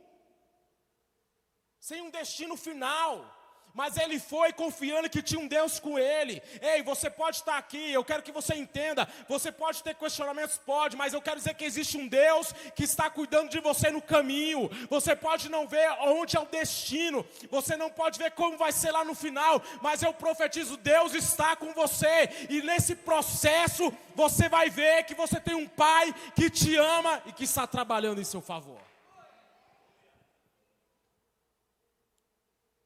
sem 1.78 2.02
um 2.02 2.10
destino 2.10 2.54
final 2.54 3.39
mas 3.74 3.96
ele 3.96 4.18
foi 4.18 4.52
confiando 4.52 5.08
que 5.08 5.22
tinha 5.22 5.40
um 5.40 5.48
Deus 5.48 5.78
com 5.78 5.98
ele. 5.98 6.42
Ei, 6.60 6.82
você 6.82 7.08
pode 7.08 7.36
estar 7.36 7.56
aqui, 7.56 7.92
eu 7.92 8.04
quero 8.04 8.22
que 8.22 8.32
você 8.32 8.54
entenda. 8.54 9.08
Você 9.28 9.52
pode 9.52 9.82
ter 9.82 9.94
questionamentos, 9.94 10.58
pode, 10.58 10.96
mas 10.96 11.12
eu 11.12 11.22
quero 11.22 11.38
dizer 11.38 11.54
que 11.54 11.64
existe 11.64 11.96
um 11.96 12.08
Deus 12.08 12.52
que 12.74 12.84
está 12.84 13.08
cuidando 13.08 13.50
de 13.50 13.60
você 13.60 13.90
no 13.90 14.02
caminho. 14.02 14.70
Você 14.88 15.14
pode 15.14 15.48
não 15.48 15.66
ver 15.66 15.88
onde 16.00 16.36
é 16.36 16.40
o 16.40 16.46
destino, 16.46 17.26
você 17.50 17.76
não 17.76 17.90
pode 17.90 18.18
ver 18.18 18.32
como 18.32 18.56
vai 18.56 18.72
ser 18.72 18.90
lá 18.90 19.04
no 19.04 19.14
final, 19.14 19.62
mas 19.80 20.02
eu 20.02 20.12
profetizo: 20.12 20.76
Deus 20.76 21.14
está 21.14 21.56
com 21.56 21.72
você, 21.72 22.28
e 22.48 22.62
nesse 22.62 22.94
processo 22.94 23.92
você 24.14 24.48
vai 24.48 24.68
ver 24.68 25.04
que 25.04 25.14
você 25.14 25.40
tem 25.40 25.54
um 25.54 25.68
Pai 25.68 26.14
que 26.34 26.50
te 26.50 26.76
ama 26.76 27.22
e 27.26 27.32
que 27.32 27.44
está 27.44 27.66
trabalhando 27.66 28.20
em 28.20 28.24
seu 28.24 28.40
favor. 28.40 28.79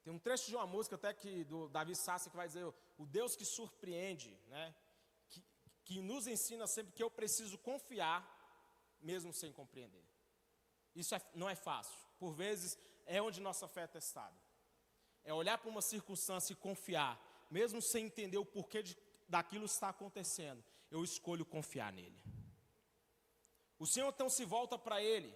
Tem 0.05 0.13
um 0.13 0.19
trecho 0.19 0.49
de 0.49 0.55
uma 0.55 0.67
música 0.67 0.97
até 0.97 1.15
que 1.15 1.45
do 1.45 1.67
Davi 1.71 1.97
Sassi 1.97 2.29
que 2.29 2.37
vai 2.37 2.47
dizer 2.47 2.65
o 2.99 3.07
Deus 3.07 3.35
que 3.35 3.45
surpreende, 3.45 4.39
né? 4.49 4.75
Que, 5.31 5.43
que 5.83 6.01
nos 6.03 6.27
ensina 6.27 6.67
sempre 6.67 6.93
que 6.93 7.03
eu 7.03 7.11
preciso 7.11 7.57
confiar 7.57 8.23
mesmo 9.01 9.33
sem 9.33 9.51
compreender. 9.51 10.05
Isso 10.95 11.15
é, 11.15 11.23
não 11.35 11.49
é 11.49 11.55
fácil. 11.55 11.99
Por 12.19 12.35
vezes 12.35 12.79
é 13.07 13.21
onde 13.21 13.41
nossa 13.41 13.67
fé 13.67 13.85
é 13.85 13.87
testada. 13.87 14.37
É 15.25 15.33
olhar 15.33 15.57
para 15.57 15.71
uma 15.71 15.81
circunstância 15.81 16.53
e 16.53 16.57
confiar, 16.57 17.19
mesmo 17.51 17.81
sem 17.81 18.05
entender 18.05 18.37
o 18.37 18.45
porquê 18.45 18.83
de, 18.83 18.95
daquilo 19.27 19.65
está 19.65 19.89
acontecendo. 19.89 20.63
Eu 20.91 21.03
escolho 21.03 21.47
confiar 21.47 21.91
nele. 21.91 22.21
O 23.79 23.87
Senhor 23.87 24.11
então 24.11 24.29
se 24.29 24.45
volta 24.45 24.79
para 24.79 25.03
ele, 25.03 25.35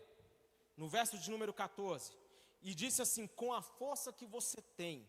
no 0.77 0.91
verso 0.91 1.19
de 1.19 1.31
número 1.31 1.55
14 1.55 2.28
e 2.63 2.75
disse 2.75 3.03
assim: 3.03 3.27
Com 3.27 3.53
a 3.53 3.63
força 3.63 4.13
que 4.13 4.27
você 4.27 4.61
tem, 4.77 5.09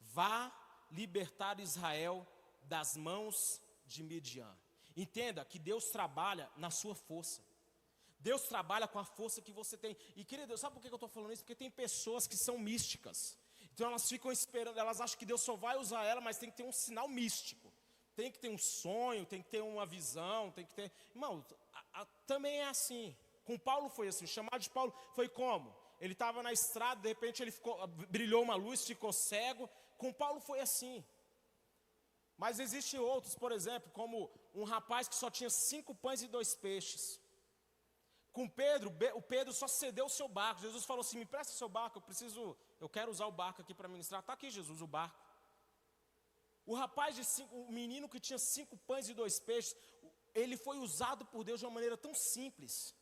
vá 0.00 0.52
libertar 0.90 1.60
Israel 1.60 2.26
das 2.62 2.96
mãos 2.96 3.60
de 3.86 4.02
Midian. 4.02 4.56
Entenda 4.96 5.44
que 5.44 5.58
Deus 5.58 5.90
trabalha 5.90 6.50
na 6.56 6.70
sua 6.70 6.94
força. 6.94 7.40
Deus 8.20 8.42
trabalha 8.42 8.88
com 8.88 8.98
a 8.98 9.04
força 9.04 9.40
que 9.40 9.52
você 9.52 9.76
tem. 9.76 9.96
E 10.16 10.24
querido, 10.24 10.56
sabe 10.58 10.74
por 10.74 10.82
que 10.82 10.88
eu 10.88 10.94
estou 10.94 11.08
falando 11.08 11.32
isso? 11.32 11.42
Porque 11.42 11.54
tem 11.54 11.70
pessoas 11.70 12.26
que 12.26 12.36
são 12.36 12.58
místicas. 12.58 13.38
Então 13.72 13.86
elas 13.86 14.08
ficam 14.08 14.32
esperando, 14.32 14.76
elas 14.76 15.00
acham 15.00 15.16
que 15.16 15.24
Deus 15.24 15.40
só 15.40 15.54
vai 15.54 15.76
usar 15.76 16.04
ela, 16.04 16.20
mas 16.20 16.36
tem 16.36 16.50
que 16.50 16.56
ter 16.56 16.64
um 16.64 16.72
sinal 16.72 17.06
místico. 17.06 17.72
Tem 18.16 18.32
que 18.32 18.38
ter 18.40 18.48
um 18.48 18.58
sonho, 18.58 19.24
tem 19.24 19.40
que 19.40 19.48
ter 19.48 19.62
uma 19.62 19.86
visão, 19.86 20.50
tem 20.50 20.66
que 20.66 20.74
ter. 20.74 20.90
Irmão, 21.10 21.46
a, 21.72 22.00
a, 22.00 22.04
também 22.26 22.58
é 22.58 22.68
assim. 22.68 23.16
Com 23.44 23.56
Paulo 23.56 23.88
foi 23.88 24.08
assim. 24.08 24.24
O 24.24 24.28
chamado 24.28 24.58
de 24.58 24.68
Paulo 24.68 24.92
foi 25.14 25.28
como? 25.28 25.72
Ele 26.00 26.12
estava 26.12 26.42
na 26.42 26.52
estrada, 26.52 27.00
de 27.00 27.08
repente 27.08 27.42
ele 27.42 27.50
ficou, 27.50 27.86
brilhou 28.16 28.42
uma 28.42 28.54
luz, 28.54 28.84
ficou 28.84 29.12
cego. 29.12 29.68
Com 29.96 30.12
Paulo 30.12 30.40
foi 30.40 30.60
assim. 30.60 31.04
Mas 32.36 32.60
existem 32.60 33.00
outros, 33.00 33.34
por 33.34 33.50
exemplo, 33.50 33.90
como 33.92 34.30
um 34.54 34.62
rapaz 34.62 35.08
que 35.08 35.16
só 35.16 35.28
tinha 35.28 35.50
cinco 35.50 35.92
pães 35.94 36.22
e 36.22 36.28
dois 36.28 36.54
peixes. 36.54 37.20
Com 38.32 38.48
Pedro, 38.48 38.94
o 39.14 39.22
Pedro 39.22 39.52
só 39.52 39.66
cedeu 39.66 40.06
o 40.06 40.16
seu 40.18 40.28
barco. 40.28 40.60
Jesus 40.60 40.84
falou 40.84 41.00
assim: 41.00 41.18
me 41.18 41.24
presta 41.24 41.52
seu 41.52 41.68
barco, 41.68 41.98
eu 41.98 42.02
preciso, 42.02 42.56
eu 42.78 42.88
quero 42.88 43.10
usar 43.10 43.26
o 43.26 43.32
barco 43.32 43.62
aqui 43.62 43.74
para 43.74 43.88
ministrar. 43.88 44.20
Está 44.20 44.34
aqui, 44.34 44.50
Jesus, 44.50 44.80
o 44.80 44.86
barco. 44.86 45.18
O 46.64 46.74
rapaz 46.74 47.16
de 47.16 47.24
cinco, 47.24 47.56
o 47.56 47.72
menino 47.72 48.08
que 48.08 48.20
tinha 48.20 48.38
cinco 48.38 48.76
pães 48.76 49.08
e 49.08 49.14
dois 49.14 49.40
peixes, 49.40 49.74
ele 50.32 50.56
foi 50.56 50.78
usado 50.78 51.26
por 51.26 51.42
Deus 51.42 51.58
de 51.58 51.66
uma 51.66 51.72
maneira 51.72 51.96
tão 51.96 52.14
simples 52.14 52.94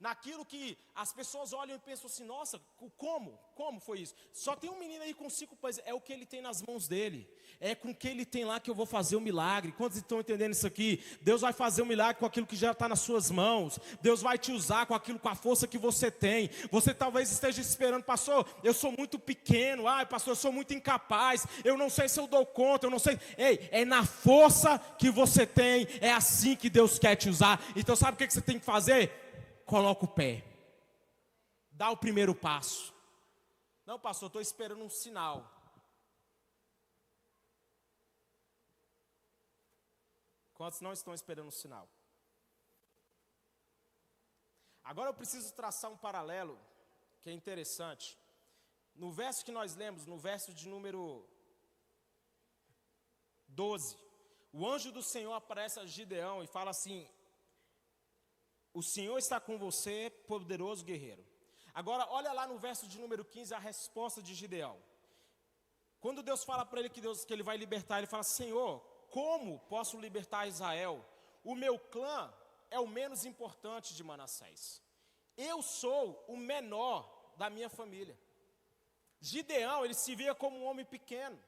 naquilo 0.00 0.44
que 0.44 0.78
as 0.94 1.12
pessoas 1.12 1.52
olham 1.52 1.76
e 1.76 1.78
pensam 1.78 2.06
assim: 2.06 2.24
nossa, 2.24 2.60
como? 2.96 3.38
Como 3.54 3.80
foi 3.80 4.00
isso? 4.00 4.14
Só 4.32 4.54
tem 4.54 4.70
um 4.70 4.78
menino 4.78 5.02
aí 5.02 5.12
com 5.12 5.28
cinco 5.28 5.56
pães, 5.56 5.80
é 5.84 5.92
o 5.92 6.00
que 6.00 6.12
ele 6.12 6.24
tem 6.24 6.40
nas 6.40 6.62
mãos 6.62 6.86
dele, 6.86 7.28
é 7.60 7.74
com 7.74 7.90
o 7.90 7.94
que 7.94 8.06
ele 8.06 8.24
tem 8.24 8.44
lá 8.44 8.60
que 8.60 8.70
eu 8.70 8.74
vou 8.74 8.86
fazer 8.86 9.16
o 9.16 9.18
um 9.18 9.22
milagre. 9.22 9.72
Quantos 9.72 9.98
estão 9.98 10.20
entendendo 10.20 10.52
isso 10.52 10.66
aqui? 10.66 11.02
Deus 11.20 11.40
vai 11.40 11.52
fazer 11.52 11.82
um 11.82 11.86
milagre 11.86 12.20
com 12.20 12.26
aquilo 12.26 12.46
que 12.46 12.54
já 12.54 12.70
está 12.70 12.88
nas 12.88 13.00
suas 13.00 13.30
mãos, 13.30 13.78
Deus 14.00 14.22
vai 14.22 14.38
te 14.38 14.52
usar 14.52 14.86
com 14.86 14.94
aquilo, 14.94 15.18
com 15.18 15.28
a 15.28 15.34
força 15.34 15.66
que 15.66 15.78
você 15.78 16.10
tem. 16.10 16.50
Você 16.70 16.94
talvez 16.94 17.32
esteja 17.32 17.60
esperando, 17.60 18.04
pastor, 18.04 18.48
eu 18.62 18.72
sou 18.72 18.92
muito 18.96 19.18
pequeno, 19.18 19.88
ai, 19.88 20.06
pastor, 20.06 20.32
eu 20.32 20.36
sou 20.36 20.52
muito 20.52 20.72
incapaz, 20.72 21.44
eu 21.64 21.76
não 21.76 21.90
sei 21.90 22.08
se 22.08 22.20
eu 22.20 22.28
dou 22.28 22.46
conta, 22.46 22.86
eu 22.86 22.90
não 22.90 22.98
sei. 22.98 23.18
Ei, 23.36 23.68
é 23.72 23.84
na 23.84 24.04
força 24.04 24.78
que 24.98 25.10
você 25.10 25.44
tem, 25.44 25.88
é 26.00 26.12
assim 26.12 26.54
que 26.54 26.70
Deus 26.70 26.98
quer 26.98 27.16
te 27.16 27.28
usar. 27.28 27.60
Então, 27.74 27.96
sabe 27.96 28.14
o 28.14 28.16
que 28.16 28.32
você 28.32 28.40
tem 28.40 28.58
que 28.58 28.64
fazer? 28.64 29.27
Coloca 29.68 30.04
o 30.06 30.08
pé. 30.08 30.42
Dá 31.70 31.90
o 31.90 31.96
primeiro 31.96 32.34
passo. 32.34 32.92
Não, 33.84 33.98
pastor, 34.00 34.28
estou 34.28 34.42
esperando 34.42 34.82
um 34.82 34.90
sinal. 34.90 35.36
Quantos 40.54 40.80
não 40.80 40.92
estão 40.92 41.14
esperando 41.14 41.48
um 41.48 41.58
sinal? 41.62 41.88
Agora 44.82 45.10
eu 45.10 45.14
preciso 45.14 45.54
traçar 45.54 45.90
um 45.90 45.96
paralelo 45.96 46.58
que 47.20 47.30
é 47.30 47.32
interessante. 47.32 48.18
No 48.94 49.12
verso 49.12 49.44
que 49.44 49.52
nós 49.52 49.76
lemos, 49.76 50.06
no 50.06 50.18
verso 50.18 50.52
de 50.52 50.66
número 50.66 51.28
12, 53.48 53.96
o 54.52 54.66
anjo 54.66 54.90
do 54.90 55.02
Senhor 55.02 55.34
aparece 55.34 55.78
a 55.78 55.86
Gideão 55.86 56.42
e 56.42 56.46
fala 56.46 56.70
assim: 56.70 57.06
o 58.72 58.82
Senhor 58.82 59.18
está 59.18 59.40
com 59.40 59.58
você, 59.58 60.10
poderoso 60.26 60.84
guerreiro. 60.84 61.24
Agora, 61.74 62.06
olha 62.10 62.32
lá 62.32 62.46
no 62.46 62.58
verso 62.58 62.86
de 62.86 62.98
número 62.98 63.24
15 63.24 63.54
a 63.54 63.58
resposta 63.58 64.22
de 64.22 64.34
Gideão. 64.34 64.76
Quando 66.00 66.22
Deus 66.22 66.44
fala 66.44 66.64
para 66.64 66.80
ele 66.80 66.88
que, 66.88 67.00
Deus, 67.00 67.24
que 67.24 67.32
ele 67.32 67.42
vai 67.42 67.56
libertar, 67.56 67.98
ele 67.98 68.06
fala: 68.06 68.22
Senhor, 68.22 68.80
como 69.10 69.58
posso 69.60 69.98
libertar 69.98 70.46
Israel? 70.46 71.04
O 71.42 71.54
meu 71.54 71.78
clã 71.78 72.32
é 72.70 72.78
o 72.78 72.86
menos 72.86 73.24
importante 73.24 73.94
de 73.94 74.04
Manassés. 74.04 74.82
Eu 75.36 75.62
sou 75.62 76.24
o 76.28 76.36
menor 76.36 77.32
da 77.36 77.48
minha 77.48 77.68
família. 77.68 78.18
Gideão, 79.20 79.84
ele 79.84 79.94
se 79.94 80.14
via 80.14 80.34
como 80.34 80.58
um 80.58 80.64
homem 80.64 80.84
pequeno. 80.84 81.38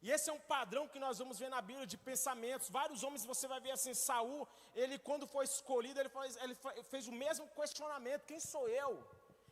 E 0.00 0.10
esse 0.10 0.30
é 0.30 0.32
um 0.32 0.44
padrão 0.54 0.86
que 0.86 0.98
nós 1.04 1.18
vamos 1.18 1.38
ver 1.38 1.50
na 1.50 1.60
Bíblia 1.60 1.86
de 1.86 1.96
pensamentos. 1.96 2.70
Vários 2.70 3.02
homens 3.02 3.26
você 3.26 3.46
vai 3.48 3.60
ver 3.60 3.72
assim, 3.72 3.94
Saul, 3.94 4.46
ele 4.74 4.96
quando 4.98 5.26
foi 5.26 5.44
escolhido, 5.44 5.98
ele 5.98 6.08
fez, 6.08 6.36
ele 6.36 6.54
fez 6.92 7.08
o 7.08 7.12
mesmo 7.12 7.48
questionamento: 7.48 8.26
quem 8.26 8.38
sou 8.38 8.68
eu? 8.68 8.92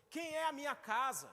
Quem 0.09 0.35
é 0.37 0.45
a 0.45 0.53
minha 0.53 0.75
casa? 0.75 1.29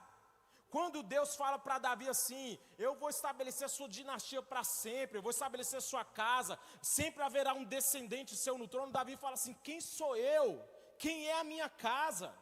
Quando 0.74 1.04
Deus 1.04 1.36
fala 1.36 1.56
para 1.56 1.78
Davi 1.78 2.08
assim: 2.08 2.58
Eu 2.76 2.96
vou 2.96 3.08
estabelecer 3.08 3.64
a 3.66 3.68
sua 3.68 3.88
dinastia 3.88 4.42
para 4.42 4.64
sempre, 4.64 5.18
eu 5.18 5.22
vou 5.22 5.30
estabelecer 5.30 5.78
a 5.78 5.88
sua 5.90 6.04
casa, 6.04 6.58
sempre 6.82 7.22
haverá 7.22 7.54
um 7.54 7.64
descendente 7.64 8.36
seu 8.36 8.58
no 8.58 8.66
trono. 8.66 8.90
Davi 8.90 9.16
fala 9.16 9.34
assim: 9.34 9.54
Quem 9.62 9.80
sou 9.80 10.16
eu? 10.16 10.48
Quem 10.98 11.28
é 11.28 11.38
a 11.38 11.44
minha 11.44 11.68
casa? 11.68 12.34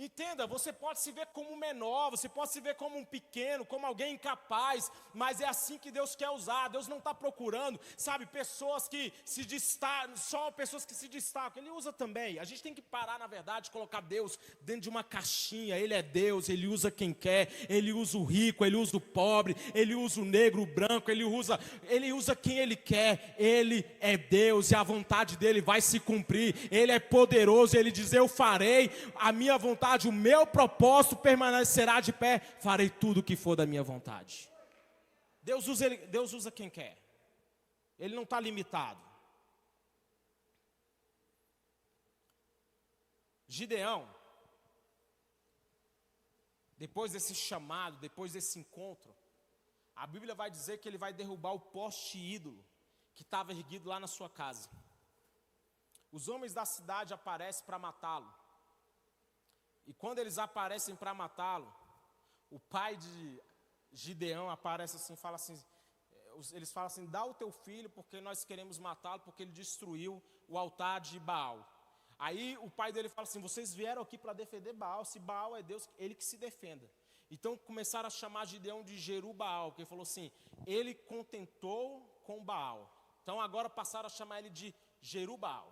Entenda, 0.00 0.46
você 0.46 0.72
pode 0.72 0.98
se 0.98 1.12
ver 1.12 1.26
como 1.26 1.54
menor, 1.54 2.08
você 2.08 2.26
pode 2.26 2.50
se 2.50 2.58
ver 2.58 2.74
como 2.74 2.96
um 2.96 3.04
pequeno, 3.04 3.66
como 3.66 3.84
alguém 3.84 4.14
incapaz, 4.14 4.90
mas 5.12 5.42
é 5.42 5.46
assim 5.46 5.76
que 5.76 5.90
Deus 5.90 6.16
quer 6.16 6.30
usar. 6.30 6.68
Deus 6.68 6.88
não 6.88 6.96
está 6.96 7.12
procurando, 7.12 7.78
sabe, 7.98 8.24
pessoas 8.24 8.88
que 8.88 9.12
se 9.26 9.44
destacam, 9.44 10.16
só 10.16 10.50
pessoas 10.52 10.86
que 10.86 10.94
se 10.94 11.06
destacam. 11.06 11.62
Ele 11.62 11.70
usa 11.70 11.92
também. 11.92 12.38
A 12.38 12.44
gente 12.44 12.62
tem 12.62 12.72
que 12.72 12.80
parar, 12.80 13.18
na 13.18 13.26
verdade, 13.26 13.70
colocar 13.70 14.00
Deus 14.00 14.38
dentro 14.62 14.80
de 14.80 14.88
uma 14.88 15.04
caixinha. 15.04 15.76
Ele 15.76 15.92
é 15.92 16.00
Deus, 16.00 16.48
ele 16.48 16.66
usa 16.66 16.90
quem 16.90 17.12
quer, 17.12 17.50
ele 17.68 17.92
usa 17.92 18.16
o 18.16 18.24
rico, 18.24 18.64
ele 18.64 18.76
usa 18.76 18.96
o 18.96 19.00
pobre, 19.00 19.54
ele 19.74 19.94
usa 19.94 20.22
o 20.22 20.24
negro, 20.24 20.62
o 20.62 20.66
branco, 20.66 21.10
ele 21.10 21.24
usa, 21.24 21.60
ele 21.84 22.10
usa 22.10 22.34
quem 22.34 22.58
ele 22.58 22.74
quer. 22.74 23.34
Ele 23.36 23.84
é 24.00 24.16
Deus 24.16 24.70
e 24.70 24.74
a 24.74 24.82
vontade 24.82 25.36
dele 25.36 25.60
vai 25.60 25.82
se 25.82 26.00
cumprir. 26.00 26.54
Ele 26.70 26.90
é 26.90 26.98
poderoso, 26.98 27.76
ele 27.76 27.92
diz: 27.92 28.14
Eu 28.14 28.26
farei 28.26 28.90
a 29.14 29.30
minha 29.30 29.58
vontade 29.58 29.89
vontade, 29.90 30.08
o 30.08 30.12
meu 30.12 30.46
propósito 30.46 31.16
permanecerá 31.16 32.00
de 32.00 32.12
pé, 32.12 32.38
farei 32.60 32.88
tudo 32.88 33.20
o 33.20 33.22
que 33.22 33.36
for 33.36 33.56
da 33.56 33.66
minha 33.66 33.82
vontade. 33.82 34.48
Deus 35.42 35.66
usa, 35.66 35.86
ele, 35.86 35.96
Deus 36.06 36.32
usa 36.32 36.50
quem 36.50 36.70
quer, 36.70 36.96
Ele 37.98 38.14
não 38.14 38.22
está 38.22 38.38
limitado. 38.38 39.00
Gideão, 43.48 44.08
depois 46.76 47.12
desse 47.12 47.34
chamado, 47.34 47.98
depois 47.98 48.32
desse 48.32 48.58
encontro, 48.58 49.14
a 49.96 50.06
Bíblia 50.06 50.34
vai 50.34 50.50
dizer 50.50 50.78
que 50.78 50.88
ele 50.88 50.96
vai 50.96 51.12
derrubar 51.12 51.52
o 51.52 51.60
poste 51.60 52.16
ídolo 52.16 52.64
que 53.12 53.22
estava 53.22 53.52
erguido 53.52 53.88
lá 53.88 53.98
na 53.98 54.06
sua 54.06 54.30
casa. 54.30 54.70
Os 56.12 56.28
homens 56.28 56.54
da 56.54 56.64
cidade 56.64 57.12
aparecem 57.12 57.66
para 57.66 57.78
matá-lo. 57.78 58.39
E 59.90 59.92
quando 59.92 60.20
eles 60.20 60.38
aparecem 60.38 60.94
para 60.94 61.12
matá-lo, 61.12 61.68
o 62.48 62.60
pai 62.60 62.96
de 62.96 63.42
Gideão 63.90 64.48
aparece 64.48 64.94
assim, 64.98 65.16
fala 65.16 65.34
assim, 65.34 65.60
eh, 66.12 66.34
eles 66.52 66.70
falam 66.70 66.86
assim: 66.86 67.06
dá 67.06 67.24
o 67.24 67.34
teu 67.34 67.50
filho, 67.50 67.90
porque 67.90 68.20
nós 68.20 68.44
queremos 68.44 68.78
matá-lo, 68.78 69.20
porque 69.22 69.42
ele 69.42 69.50
destruiu 69.50 70.22
o 70.46 70.56
altar 70.56 71.00
de 71.00 71.18
Baal. 71.18 71.58
Aí 72.20 72.56
o 72.58 72.70
pai 72.70 72.92
dele 72.92 73.08
fala 73.08 73.26
assim: 73.26 73.40
vocês 73.40 73.74
vieram 73.74 74.02
aqui 74.02 74.16
para 74.16 74.32
defender 74.32 74.72
Baal, 74.74 75.04
se 75.04 75.18
Baal 75.18 75.56
é 75.56 75.62
Deus, 75.70 75.90
ele 75.98 76.14
que 76.14 76.24
se 76.24 76.38
defenda. 76.38 76.88
Então 77.28 77.56
começaram 77.56 78.06
a 78.06 78.10
chamar 78.10 78.44
Gideão 78.44 78.84
de 78.84 78.96
Jerubaal, 78.96 79.72
que 79.72 79.80
ele 79.80 79.88
falou 79.88 80.02
assim: 80.02 80.30
ele 80.68 80.94
contentou 80.94 81.82
com 82.22 82.44
Baal. 82.44 82.88
Então 83.24 83.40
agora 83.40 83.68
passaram 83.68 84.06
a 84.06 84.16
chamar 84.18 84.38
ele 84.38 84.50
de 84.50 84.72
Jerubaal. 85.00 85.68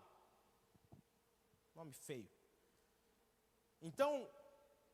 Nome 1.73 1.93
feio. 1.93 2.29
Então, 3.81 4.29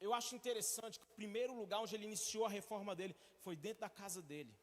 eu 0.00 0.12
acho 0.12 0.34
interessante 0.34 0.98
que 0.98 1.06
o 1.06 1.14
primeiro 1.14 1.54
lugar 1.54 1.80
onde 1.80 1.94
ele 1.94 2.04
iniciou 2.04 2.44
a 2.44 2.48
reforma 2.48 2.94
dele 2.94 3.16
foi 3.40 3.56
dentro 3.56 3.80
da 3.80 3.88
casa 3.88 4.20
dele. 4.20 4.54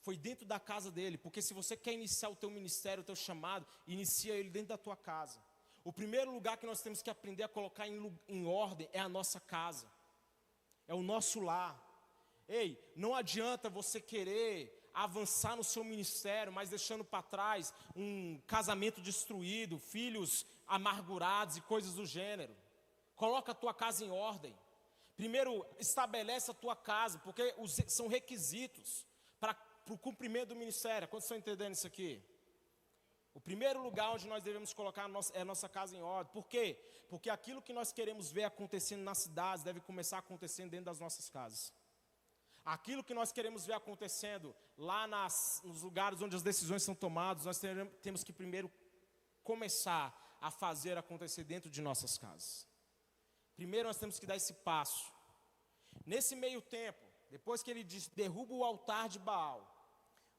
Foi 0.00 0.16
dentro 0.16 0.44
da 0.44 0.58
casa 0.58 0.90
dele, 0.90 1.16
porque 1.16 1.40
se 1.40 1.54
você 1.54 1.76
quer 1.76 1.92
iniciar 1.92 2.28
o 2.28 2.36
teu 2.36 2.50
ministério, 2.50 3.02
o 3.02 3.06
teu 3.06 3.14
chamado, 3.14 3.66
inicia 3.86 4.34
ele 4.34 4.50
dentro 4.50 4.68
da 4.68 4.78
tua 4.78 4.96
casa. 4.96 5.40
O 5.84 5.92
primeiro 5.92 6.32
lugar 6.32 6.56
que 6.56 6.66
nós 6.66 6.82
temos 6.82 7.02
que 7.02 7.10
aprender 7.10 7.44
a 7.44 7.48
colocar 7.48 7.86
em, 7.86 8.20
em 8.28 8.46
ordem 8.46 8.88
é 8.92 8.98
a 8.98 9.08
nossa 9.08 9.40
casa. 9.40 9.86
É 10.88 10.94
o 10.94 11.02
nosso 11.02 11.40
lar. 11.40 11.80
Ei, 12.48 12.78
não 12.96 13.14
adianta 13.14 13.70
você 13.70 14.00
querer 14.00 14.90
avançar 14.92 15.56
no 15.56 15.64
seu 15.64 15.82
ministério, 15.82 16.52
mas 16.52 16.68
deixando 16.68 17.04
para 17.04 17.22
trás 17.22 17.72
um 17.96 18.40
casamento 18.46 19.00
destruído, 19.00 19.78
filhos 19.78 20.44
amargurados 20.66 21.56
e 21.56 21.60
coisas 21.62 21.94
do 21.94 22.04
gênero. 22.04 22.54
Coloca 23.22 23.52
a 23.52 23.54
tua 23.54 23.72
casa 23.72 24.04
em 24.04 24.10
ordem. 24.10 24.52
Primeiro, 25.16 25.64
estabelece 25.78 26.50
a 26.50 26.54
tua 26.54 26.74
casa, 26.74 27.20
porque 27.20 27.54
os, 27.56 27.76
são 27.86 28.08
requisitos 28.08 29.06
para 29.38 29.56
o 29.88 29.96
cumprimento 29.96 30.48
do 30.48 30.56
ministério. 30.56 31.06
Quantos 31.06 31.26
estão 31.26 31.38
entendendo 31.38 31.72
isso 31.72 31.86
aqui? 31.86 32.20
O 33.32 33.40
primeiro 33.40 33.80
lugar 33.80 34.10
onde 34.10 34.26
nós 34.26 34.42
devemos 34.42 34.74
colocar 34.74 35.04
a 35.04 35.08
nossa, 35.08 35.32
é 35.34 35.42
a 35.42 35.44
nossa 35.44 35.68
casa 35.68 35.96
em 35.96 36.02
ordem. 36.02 36.32
Por 36.32 36.48
quê? 36.48 36.76
Porque 37.08 37.30
aquilo 37.30 37.62
que 37.62 37.72
nós 37.72 37.92
queremos 37.92 38.32
ver 38.32 38.42
acontecendo 38.42 39.04
nas 39.04 39.18
cidades 39.18 39.62
deve 39.62 39.80
começar 39.80 40.18
acontecendo 40.18 40.70
dentro 40.70 40.86
das 40.86 40.98
nossas 40.98 41.30
casas. 41.30 41.72
Aquilo 42.64 43.04
que 43.04 43.14
nós 43.14 43.30
queremos 43.30 43.64
ver 43.64 43.74
acontecendo 43.74 44.52
lá 44.76 45.06
nas, 45.06 45.60
nos 45.62 45.82
lugares 45.82 46.20
onde 46.20 46.34
as 46.34 46.42
decisões 46.42 46.82
são 46.82 46.92
tomadas, 46.92 47.44
nós 47.44 47.60
temos 48.02 48.24
que 48.24 48.32
primeiro 48.32 48.68
começar 49.44 50.12
a 50.40 50.50
fazer 50.50 50.98
acontecer 50.98 51.44
dentro 51.44 51.70
de 51.70 51.80
nossas 51.80 52.18
casas. 52.18 52.71
Primeiro 53.62 53.86
nós 53.86 53.96
temos 53.96 54.18
que 54.18 54.26
dar 54.26 54.34
esse 54.34 54.54
passo. 54.54 55.12
Nesse 56.04 56.34
meio 56.34 56.60
tempo, 56.60 56.98
depois 57.30 57.62
que 57.62 57.70
ele 57.70 57.84
derruba 58.12 58.52
o 58.52 58.64
altar 58.64 59.08
de 59.08 59.20
Baal, 59.20 59.60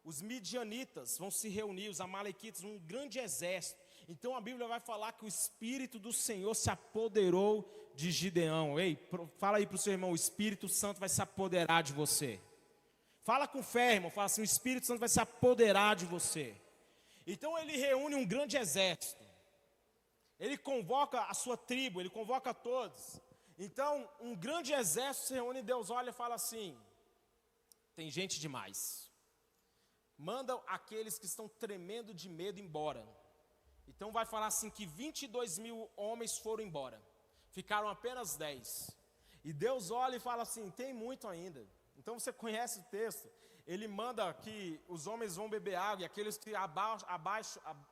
os 0.04 0.22
midianitas 0.22 1.18
vão 1.18 1.32
se 1.32 1.48
reunir, 1.48 1.88
os 1.88 2.02
amalequitas, 2.02 2.66
um 2.66 2.78
grande 2.78 3.20
exército. 3.20 3.82
Então 4.10 4.36
a 4.36 4.42
Bíblia 4.42 4.68
vai 4.68 4.82
falar 4.82 5.14
que 5.14 5.24
o 5.24 5.28
Espírito 5.28 5.98
do 5.98 6.12
Senhor 6.12 6.54
se 6.54 6.70
apoderou 6.70 7.94
de 7.96 8.12
Gideão. 8.12 8.78
Ei, 8.78 9.00
fala 9.38 9.56
aí 9.58 9.66
para 9.66 9.76
o 9.76 9.80
seu 9.80 9.94
irmão, 9.94 10.12
o 10.12 10.16
Espírito 10.16 10.68
Santo 10.68 11.00
vai 11.00 11.08
se 11.08 11.22
apoderar 11.22 11.82
de 11.82 11.94
você. 11.94 12.42
Fala 13.22 13.48
com 13.48 13.64
fé, 13.64 13.94
irmão, 13.94 14.12
fala 14.12 14.26
assim, 14.26 14.42
o 14.42 14.44
Espírito 14.44 14.86
Santo 14.86 15.00
vai 15.00 15.08
se 15.08 15.22
apoderar 15.22 15.96
de 15.96 16.06
você. 16.06 16.54
Então 17.26 17.58
ele 17.58 17.78
reúne 17.78 18.16
um 18.16 18.28
grande 18.28 18.58
exército. 18.58 19.23
Ele 20.46 20.58
convoca 20.58 21.20
a 21.32 21.34
sua 21.34 21.56
tribo, 21.56 22.02
ele 22.02 22.10
convoca 22.10 22.54
todos. 22.54 23.02
Então, 23.66 23.92
um 24.20 24.36
grande 24.46 24.74
exército 24.74 25.28
se 25.28 25.34
reúne, 25.36 25.62
Deus 25.62 25.90
olha 25.90 26.10
e 26.10 26.20
fala 26.22 26.36
assim: 26.36 26.78
tem 27.96 28.10
gente 28.18 28.42
demais. 28.46 29.10
Manda 30.18 30.54
aqueles 30.78 31.18
que 31.18 31.28
estão 31.32 31.48
tremendo 31.48 32.14
de 32.14 32.28
medo 32.28 32.60
embora. 32.60 33.04
Então 33.88 34.12
vai 34.12 34.26
falar 34.26 34.48
assim 34.48 34.70
que 34.70 34.86
22 34.86 35.60
mil 35.60 35.90
homens 35.96 36.38
foram 36.38 36.64
embora. 36.64 37.02
Ficaram 37.52 37.88
apenas 37.88 38.36
10. 38.36 38.92
E 39.46 39.54
Deus 39.54 39.92
olha 39.92 40.18
e 40.18 40.26
fala 40.28 40.44
assim: 40.44 40.70
tem 40.72 40.92
muito 40.94 41.26
ainda. 41.26 41.66
Então 41.96 42.20
você 42.20 42.34
conhece 42.34 42.80
o 42.80 42.84
texto. 43.00 43.30
Ele 43.66 43.88
manda 43.88 44.34
que 44.34 44.58
os 44.90 45.08
homens 45.08 45.38
vão 45.38 45.50
beber 45.50 45.76
água 45.76 46.04
e 46.04 46.06
aqueles 46.06 46.38
que 46.38 46.54
abaixam, 46.54 47.08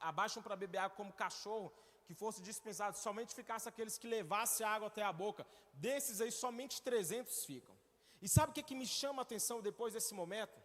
abaixam 0.01 0.43
para 0.43 0.57
beber 0.57 0.79
água 0.79 0.97
como 0.97 1.13
cachorro, 1.13 1.71
que 2.11 2.19
fosse 2.23 2.41
dispensado, 2.41 2.97
somente 2.97 3.33
ficasse 3.33 3.69
aqueles 3.69 3.97
que 3.97 4.05
levassem 4.05 4.65
água 4.65 4.87
até 4.89 5.01
a 5.01 5.13
boca. 5.13 5.47
Desses 5.85 6.19
aí, 6.19 6.29
somente 6.29 6.81
300 6.81 7.45
ficam. 7.45 7.73
E 8.21 8.27
sabe 8.27 8.51
o 8.51 8.53
que, 8.53 8.61
que 8.69 8.75
me 8.75 8.85
chama 8.85 9.21
a 9.21 9.27
atenção 9.27 9.61
depois 9.61 9.93
desse 9.93 10.13
momento? 10.13 10.55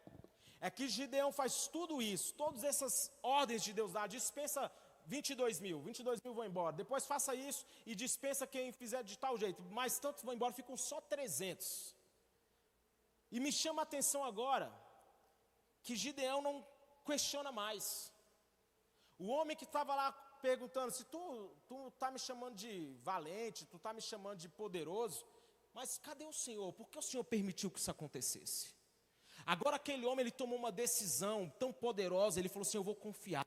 É 0.60 0.68
que 0.76 0.88
Gideão 0.88 1.30
faz 1.30 1.68
tudo 1.68 2.02
isso, 2.02 2.34
todas 2.34 2.64
essas 2.64 3.12
ordens 3.22 3.62
de 3.62 3.72
Deus 3.72 3.92
dá, 3.92 4.06
dispensa 4.08 4.72
22 5.04 5.60
mil, 5.60 5.80
22 5.80 6.20
mil 6.20 6.34
vão 6.34 6.44
embora. 6.44 6.74
Depois 6.74 7.06
faça 7.06 7.32
isso 7.32 7.64
e 7.86 7.94
dispensa 7.94 8.44
quem 8.44 8.72
fizer 8.72 9.04
de 9.04 9.16
tal 9.16 9.38
jeito. 9.38 9.62
Mas 9.70 10.00
tantos 10.00 10.24
vão 10.24 10.34
embora, 10.34 10.52
ficam 10.52 10.76
só 10.76 11.00
300. 11.00 11.94
E 13.30 13.38
me 13.38 13.52
chama 13.52 13.82
a 13.82 13.84
atenção 13.84 14.24
agora 14.24 14.68
que 15.84 15.94
Gideão 15.94 16.42
não 16.42 16.66
questiona 17.04 17.52
mais. 17.52 18.12
O 19.16 19.28
homem 19.28 19.56
que 19.56 19.64
estava 19.64 19.94
lá 19.94 20.25
perguntando 20.40 20.90
se 20.90 21.04
tu 21.04 21.50
tu 21.68 21.90
tá 21.98 22.10
me 22.10 22.18
chamando 22.18 22.54
de 22.54 22.96
valente, 23.02 23.66
tu 23.66 23.78
tá 23.78 23.92
me 23.92 24.00
chamando 24.00 24.38
de 24.38 24.48
poderoso, 24.48 25.24
mas 25.74 25.98
cadê 25.98 26.24
o 26.24 26.32
Senhor? 26.32 26.72
Por 26.72 26.88
que 26.88 26.98
o 26.98 27.02
Senhor 27.02 27.24
permitiu 27.24 27.70
que 27.70 27.78
isso 27.78 27.90
acontecesse? 27.90 28.74
Agora 29.44 29.76
aquele 29.76 30.06
homem 30.06 30.22
ele 30.22 30.30
tomou 30.30 30.58
uma 30.58 30.72
decisão 30.72 31.52
tão 31.58 31.72
poderosa, 31.72 32.38
ele 32.38 32.48
falou 32.48 32.62
assim: 32.62 32.78
"Eu 32.78 32.84
vou 32.84 32.96
confiar. 32.96 33.44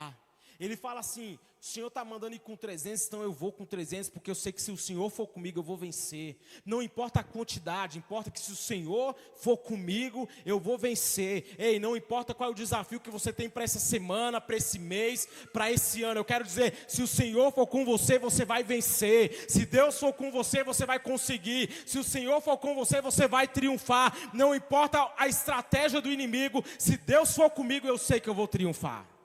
Ele 0.60 0.76
fala 0.76 1.00
assim: 1.00 1.39
o 1.62 1.65
Senhor 1.65 1.88
está 1.88 2.06
mandando 2.06 2.34
ir 2.34 2.39
com 2.39 2.56
300, 2.56 3.06
então 3.06 3.22
eu 3.22 3.34
vou 3.34 3.52
com 3.52 3.65
300, 3.65 4.10
porque 4.10 4.32
eu 4.32 4.36
sei 4.36 4.50
que 4.50 4.62
se 4.62 4.72
o 4.72 4.78
Senhor 4.78 5.10
for 5.10 5.28
comigo, 5.28 5.60
eu 5.60 5.63
vou 5.63 5.76
vencer. 5.76 6.38
Não 6.65 6.82
importa 6.82 7.19
a 7.19 7.24
quantidade, 7.24 7.98
importa 7.98 8.32
que 8.32 8.39
se 8.39 8.54
o 8.54 8.56
Senhor 8.56 9.13
for 9.36 9.58
comigo, 9.58 10.28
eu 10.45 10.58
vou 10.58 10.78
vencer. 10.78 11.56
Ei, 11.58 11.78
não 11.78 11.98
importa 11.98 12.34
qual 12.34 12.50
é 12.50 12.52
o 12.54 12.56
desafio 12.56 13.02
que 13.02 13.10
você 13.10 13.34
tem 13.34 13.50
para 13.50 13.65
essa 13.65 13.78
semana, 13.78 14.39
para 14.39 14.56
esse 14.56 14.80
mês, 14.80 15.28
para 15.52 15.69
esse 15.69 16.02
ano. 16.02 16.22
Eu 16.22 16.26
quero 16.26 16.45
dizer: 16.45 16.86
se 16.88 17.02
o 17.02 17.08
Senhor 17.08 17.52
for 17.52 17.67
com 17.67 17.84
você, 17.84 18.17
você 18.17 18.45
vai 18.45 18.63
vencer. 18.63 19.45
Se 19.50 19.65
Deus 19.65 20.00
for 20.00 20.13
com 20.13 20.32
você, 20.32 20.63
você 20.63 20.86
vai 20.86 20.98
conseguir. 20.98 21.69
Se 21.86 22.00
o 22.00 22.04
Senhor 22.06 22.39
for 22.39 22.58
com 22.58 22.74
você, 22.74 23.02
você 23.02 23.28
vai 23.28 23.48
triunfar. 23.48 24.13
Não 24.34 24.56
importa 24.56 25.12
a 25.17 25.28
estratégia 25.28 26.00
do 26.00 26.10
inimigo, 26.10 26.63
se 26.78 26.95
Deus 26.95 27.36
for 27.36 27.50
comigo, 27.50 27.86
eu 27.86 27.98
sei 27.98 28.22
que 28.22 28.30
eu 28.30 28.34
vou 28.34 28.48
triunfar. 28.48 29.19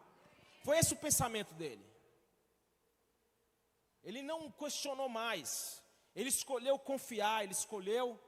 Foi 0.65 0.79
esse 0.79 0.95
o 0.95 0.97
pensamento 0.97 1.53
dele. 1.55 1.87
Ele 4.03 4.23
não 4.23 4.51
questionou 4.51 5.11
mais. 5.11 5.83
Ele 6.17 6.31
escolheu 6.31 6.79
confiar, 6.79 7.45
ele 7.45 7.53
escolheu 7.53 8.19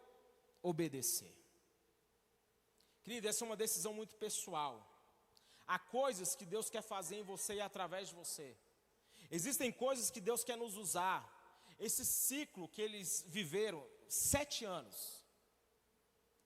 obedecer. 0.63 1.35
Querido, 3.03 3.27
essa 3.27 3.43
é 3.43 3.47
uma 3.47 3.57
decisão 3.57 3.95
muito 3.95 4.15
pessoal. 4.17 4.75
Há 5.67 5.79
coisas 5.79 6.37
que 6.37 6.45
Deus 6.45 6.69
quer 6.69 6.83
fazer 6.83 7.17
em 7.21 7.23
você 7.23 7.55
e 7.55 7.61
através 7.61 8.11
de 8.11 8.15
você. 8.15 8.55
Existem 9.31 9.73
coisas 9.73 10.11
que 10.11 10.21
Deus 10.21 10.45
quer 10.45 10.59
nos 10.59 10.77
usar. 10.77 11.21
Esse 11.79 12.05
ciclo 12.05 12.69
que 12.69 12.83
eles 12.83 13.25
viveram, 13.29 13.83
sete 14.09 14.67
anos. 14.67 15.25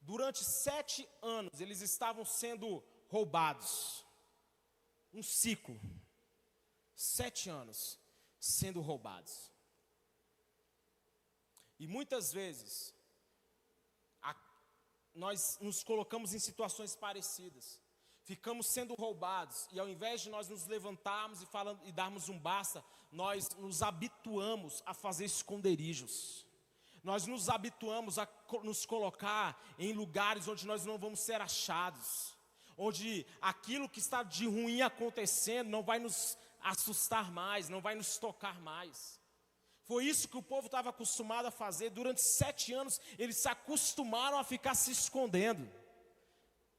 Durante 0.00 0.44
sete 0.44 1.08
anos, 1.20 1.60
eles 1.60 1.80
estavam 1.80 2.24
sendo 2.24 2.82
roubados 3.08 4.04
um 5.12 5.22
ciclo. 5.22 5.80
Sete 6.94 7.48
anos 7.48 7.98
sendo 8.38 8.80
roubados. 8.80 9.50
E 11.78 11.86
muitas 11.86 12.32
vezes, 12.32 12.94
a, 14.22 14.34
nós 15.14 15.58
nos 15.60 15.82
colocamos 15.82 16.34
em 16.34 16.38
situações 16.38 16.94
parecidas. 16.94 17.80
Ficamos 18.22 18.66
sendo 18.66 18.94
roubados, 18.94 19.66
e 19.72 19.80
ao 19.80 19.88
invés 19.88 20.20
de 20.20 20.28
nós 20.28 20.48
nos 20.48 20.66
levantarmos 20.66 21.42
e, 21.42 21.46
falando, 21.46 21.80
e 21.84 21.90
darmos 21.90 22.28
um 22.28 22.38
basta, 22.38 22.84
nós 23.10 23.48
nos 23.56 23.82
habituamos 23.82 24.82
a 24.84 24.92
fazer 24.92 25.24
esconderijos. 25.24 26.46
Nós 27.02 27.26
nos 27.26 27.48
habituamos 27.48 28.18
a 28.18 28.28
nos 28.62 28.84
colocar 28.84 29.58
em 29.78 29.94
lugares 29.94 30.46
onde 30.46 30.66
nós 30.66 30.84
não 30.84 30.98
vamos 30.98 31.20
ser 31.20 31.40
achados 31.40 32.38
onde 32.82 33.26
aquilo 33.42 33.90
que 33.90 33.98
está 33.98 34.22
de 34.22 34.46
ruim 34.46 34.80
acontecendo 34.80 35.68
não 35.68 35.82
vai 35.82 35.98
nos 35.98 36.38
assustar 36.62 37.30
mais, 37.30 37.68
não 37.68 37.82
vai 37.82 37.94
nos 37.94 38.16
tocar 38.16 38.58
mais. 38.62 39.20
Foi 39.82 40.06
isso 40.06 40.28
que 40.28 40.38
o 40.38 40.42
povo 40.42 40.66
estava 40.66 40.88
acostumado 40.88 41.46
a 41.46 41.50
fazer. 41.50 41.90
Durante 41.90 42.22
sete 42.22 42.72
anos, 42.72 42.98
eles 43.18 43.36
se 43.36 43.48
acostumaram 43.48 44.38
a 44.38 44.44
ficar 44.44 44.74
se 44.74 44.90
escondendo. 44.90 45.70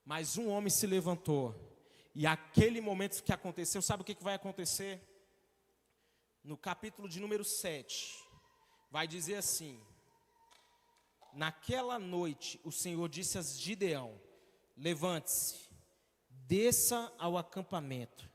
Mas 0.04 0.38
um 0.38 0.50
homem 0.50 0.72
se 0.72 0.88
levantou. 0.88 1.56
E 2.16 2.26
aquele 2.26 2.82
momento 2.82 3.22
que 3.24 3.32
aconteceu, 3.32 3.80
sabe 3.80 4.02
o 4.02 4.06
que, 4.06 4.16
que 4.16 4.24
vai 4.24 4.34
acontecer? 4.34 5.00
No 6.44 6.58
capítulo 6.58 7.08
de 7.08 7.20
número 7.20 7.44
7, 7.44 8.28
vai 8.90 9.08
dizer 9.08 9.36
assim: 9.36 9.80
Naquela 11.32 12.00
noite, 12.00 12.60
o 12.64 12.72
Senhor 12.72 13.08
disse 13.08 13.38
a 13.38 13.42
Gideão: 13.44 14.20
Levante-se 14.76 15.61
desça 16.52 17.10
ao 17.18 17.38
acampamento, 17.38 18.30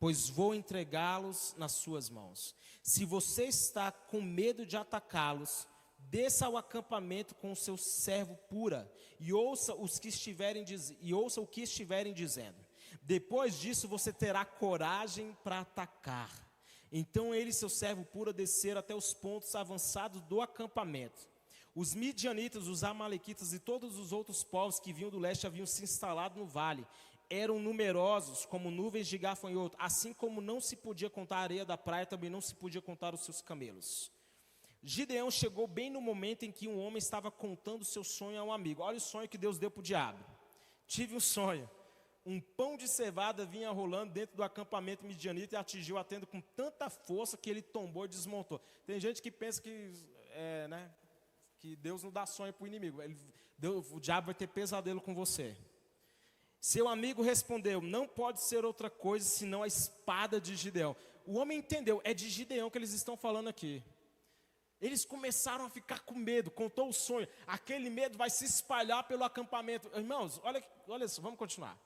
pois 0.00 0.28
vou 0.28 0.56
entregá-los 0.56 1.54
nas 1.56 1.70
suas 1.70 2.10
mãos. 2.10 2.52
Se 2.82 3.04
você 3.04 3.44
está 3.44 3.92
com 3.92 4.20
medo 4.20 4.66
de 4.66 4.76
atacá-los, 4.76 5.68
desça 5.96 6.46
ao 6.46 6.56
acampamento 6.56 7.32
com 7.36 7.52
o 7.52 7.56
seu 7.56 7.76
servo 7.76 8.34
pura 8.48 8.92
e 9.20 9.32
ouça 9.32 9.72
os 9.72 10.00
que 10.00 10.08
estiverem 10.08 10.64
e 11.00 11.14
ouça 11.14 11.40
o 11.40 11.46
que 11.46 11.62
estiverem 11.62 12.12
dizendo. 12.12 12.58
Depois 13.02 13.56
disso 13.56 13.86
você 13.86 14.12
terá 14.12 14.44
coragem 14.44 15.32
para 15.44 15.60
atacar. 15.60 16.32
Então 16.90 17.32
ele 17.32 17.50
e 17.50 17.54
seu 17.54 17.68
servo 17.68 18.04
pura 18.04 18.32
desceram 18.32 18.80
até 18.80 18.96
os 18.96 19.14
pontos 19.14 19.54
avançados 19.54 20.20
do 20.22 20.42
acampamento. 20.42 21.28
Os 21.72 21.94
midianitas, 21.94 22.66
os 22.66 22.82
amalequitas 22.82 23.52
e 23.52 23.60
todos 23.60 23.96
os 23.96 24.10
outros 24.10 24.42
povos 24.42 24.80
que 24.80 24.92
vinham 24.92 25.10
do 25.10 25.20
leste 25.20 25.46
haviam 25.46 25.66
se 25.66 25.84
instalado 25.84 26.40
no 26.40 26.46
vale 26.46 26.84
eram 27.28 27.58
numerosos 27.58 28.44
como 28.46 28.70
nuvens 28.70 29.06
de 29.06 29.18
gafanhoto, 29.18 29.76
assim 29.78 30.12
como 30.12 30.40
não 30.40 30.60
se 30.60 30.76
podia 30.76 31.10
contar 31.10 31.38
a 31.38 31.40
areia 31.40 31.64
da 31.64 31.76
praia, 31.76 32.06
também 32.06 32.30
não 32.30 32.40
se 32.40 32.54
podia 32.54 32.80
contar 32.80 33.14
os 33.14 33.24
seus 33.24 33.40
camelos. 33.40 34.12
Gideão 34.82 35.30
chegou 35.30 35.66
bem 35.66 35.88
no 35.88 36.00
momento 36.00 36.44
em 36.44 36.52
que 36.52 36.68
um 36.68 36.78
homem 36.78 36.98
estava 36.98 37.30
contando 37.30 37.84
seu 37.84 38.04
sonho 38.04 38.38
a 38.38 38.44
um 38.44 38.52
amigo. 38.52 38.82
Olha 38.82 38.98
o 38.98 39.00
sonho 39.00 39.28
que 39.28 39.38
Deus 39.38 39.58
deu 39.58 39.70
para 39.70 39.80
o 39.80 39.82
diabo. 39.82 40.22
Tive 40.86 41.16
um 41.16 41.20
sonho. 41.20 41.68
Um 42.26 42.38
pão 42.40 42.76
de 42.76 42.86
cevada 42.86 43.46
vinha 43.46 43.70
rolando 43.70 44.12
dentro 44.12 44.36
do 44.36 44.42
acampamento 44.42 45.04
midianita 45.04 45.54
e 45.54 45.58
atingiu 45.58 45.96
a 45.96 46.04
tenda 46.04 46.26
com 46.26 46.40
tanta 46.40 46.90
força 46.90 47.36
que 47.36 47.48
ele 47.48 47.62
tombou 47.62 48.04
e 48.04 48.08
desmontou. 48.08 48.60
Tem 48.86 49.00
gente 49.00 49.22
que 49.22 49.30
pensa 49.30 49.60
que, 49.60 49.90
é, 50.32 50.68
né, 50.68 50.90
que 51.58 51.76
Deus 51.76 52.02
não 52.02 52.10
dá 52.10 52.26
sonho 52.26 52.52
para 52.52 52.64
o 52.64 52.66
inimigo. 52.66 53.00
Ele, 53.00 53.16
Deus, 53.58 53.90
o 53.90 53.98
diabo 53.98 54.26
vai 54.26 54.34
ter 54.34 54.48
pesadelo 54.48 55.00
com 55.00 55.14
você. 55.14 55.56
Seu 56.64 56.88
amigo 56.88 57.20
respondeu: 57.20 57.82
Não 57.82 58.08
pode 58.08 58.40
ser 58.40 58.64
outra 58.64 58.88
coisa 58.88 59.28
senão 59.28 59.62
a 59.62 59.66
espada 59.66 60.40
de 60.40 60.56
Gideão. 60.56 60.96
O 61.26 61.36
homem 61.36 61.58
entendeu, 61.58 62.00
é 62.02 62.14
de 62.14 62.30
Gideão 62.30 62.70
que 62.70 62.78
eles 62.78 62.94
estão 62.94 63.18
falando 63.18 63.48
aqui. 63.48 63.84
Eles 64.80 65.04
começaram 65.04 65.66
a 65.66 65.68
ficar 65.68 65.98
com 66.06 66.14
medo, 66.14 66.50
contou 66.50 66.88
o 66.88 66.92
sonho. 66.92 67.28
Aquele 67.46 67.90
medo 67.90 68.16
vai 68.16 68.30
se 68.30 68.46
espalhar 68.46 69.06
pelo 69.06 69.24
acampamento. 69.24 69.90
Irmãos, 69.94 70.40
olha, 70.42 70.64
olha 70.88 71.06
só, 71.06 71.20
vamos 71.20 71.38
continuar. 71.38 71.78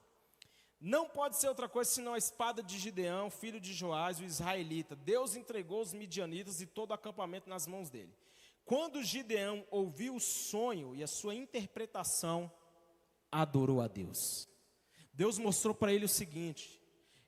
Não 0.79 1.09
pode 1.09 1.35
ser 1.35 1.49
outra 1.49 1.67
coisa 1.67 1.91
senão 1.91 2.13
a 2.13 2.17
espada 2.17 2.63
de 2.63 2.79
Gideão, 2.79 3.29
filho 3.29 3.59
de 3.59 3.73
Joás, 3.73 4.21
o 4.21 4.23
israelita. 4.23 4.95
Deus 4.95 5.35
entregou 5.35 5.81
os 5.81 5.91
midianitas 5.91 6.61
e 6.61 6.65
todo 6.65 6.91
o 6.91 6.93
acampamento 6.93 7.49
nas 7.49 7.67
mãos 7.67 7.89
dele. 7.89 8.15
Quando 8.63 9.03
Gideão 9.03 9.67
ouviu 9.69 10.15
o 10.15 10.21
sonho 10.21 10.95
e 10.95 11.03
a 11.03 11.07
sua 11.07 11.35
interpretação, 11.35 12.49
adorou 13.29 13.81
a 13.81 13.87
Deus. 13.89 14.48
Deus 15.19 15.37
mostrou 15.37 15.75
para 15.75 15.91
ele 15.91 16.05
o 16.05 16.07
seguinte: 16.07 16.81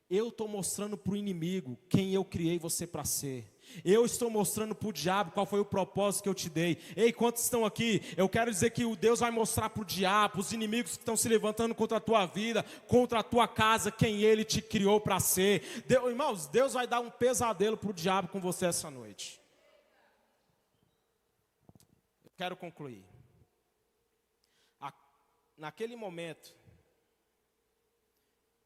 eu 0.09 0.29
estou 0.29 0.47
mostrando 0.47 0.97
para 0.97 1.11
o 1.11 1.15
inimigo 1.17 1.77
quem 1.89 2.13
eu 2.13 2.23
criei 2.23 2.57
você 2.57 2.87
para 2.87 3.03
ser. 3.03 3.53
Eu 3.83 4.05
estou 4.05 4.29
mostrando 4.29 4.73
para 4.73 4.87
o 4.87 4.93
diabo 4.93 5.31
qual 5.31 5.45
foi 5.45 5.59
o 5.59 5.65
propósito 5.65 6.23
que 6.23 6.29
eu 6.29 6.33
te 6.33 6.49
dei. 6.49 6.77
Ei, 6.95 7.11
quantos 7.11 7.43
estão 7.43 7.65
aqui? 7.65 8.01
Eu 8.15 8.29
quero 8.29 8.49
dizer 8.49 8.69
que 8.69 8.85
o 8.85 8.95
Deus 8.95 9.19
vai 9.19 9.29
mostrar 9.29 9.69
para 9.69 9.81
o 9.81 9.85
diabo, 9.85 10.39
os 10.39 10.53
inimigos 10.53 10.93
que 10.93 11.01
estão 11.01 11.17
se 11.17 11.27
levantando 11.27 11.75
contra 11.75 11.97
a 11.97 12.01
tua 12.01 12.25
vida, 12.25 12.63
contra 12.87 13.19
a 13.19 13.23
tua 13.23 13.45
casa, 13.45 13.91
quem 13.91 14.21
ele 14.21 14.45
te 14.45 14.61
criou 14.61 15.01
para 15.01 15.19
ser. 15.19 15.83
Deus, 15.85 16.09
irmãos, 16.09 16.47
Deus 16.47 16.71
vai 16.71 16.87
dar 16.87 17.01
um 17.01 17.09
pesadelo 17.09 17.75
para 17.75 17.89
o 17.89 17.93
diabo 17.93 18.29
com 18.29 18.39
você 18.39 18.67
essa 18.67 18.89
noite. 18.89 19.41
Eu 22.23 22.31
quero 22.37 22.55
concluir. 22.55 23.03
naquele 25.57 25.95
momento, 25.95 26.55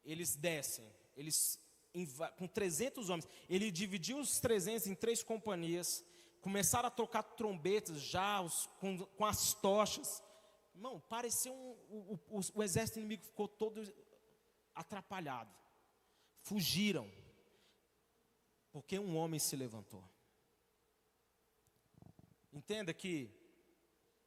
eles 0.06 0.36
descem, 0.36 0.86
eles 1.16 1.60
com 2.36 2.46
300 2.46 3.08
homens. 3.08 3.28
Ele 3.48 3.70
dividiu 3.70 4.18
os 4.18 4.38
300 4.38 4.86
em 4.86 4.94
três 4.94 5.22
companhias, 5.22 6.04
começaram 6.40 6.88
a 6.88 6.90
tocar 6.90 7.22
trombetas 7.22 8.00
já 8.00 8.40
os, 8.40 8.66
com, 8.78 8.98
com, 8.98 9.24
as 9.24 9.54
tochas. 9.54 10.22
Irmão, 10.74 11.00
pareceu 11.08 11.54
um, 11.54 12.18
o, 12.28 12.38
o, 12.38 12.40
o 12.54 12.62
exército 12.62 12.98
inimigo 12.98 13.24
ficou 13.24 13.48
todo 13.48 13.82
atrapalhado. 14.74 15.52
Fugiram, 16.42 17.10
porque 18.70 18.98
um 18.98 19.16
homem 19.16 19.40
se 19.40 19.56
levantou. 19.56 20.04
Entenda 22.52 22.92
que 22.92 23.30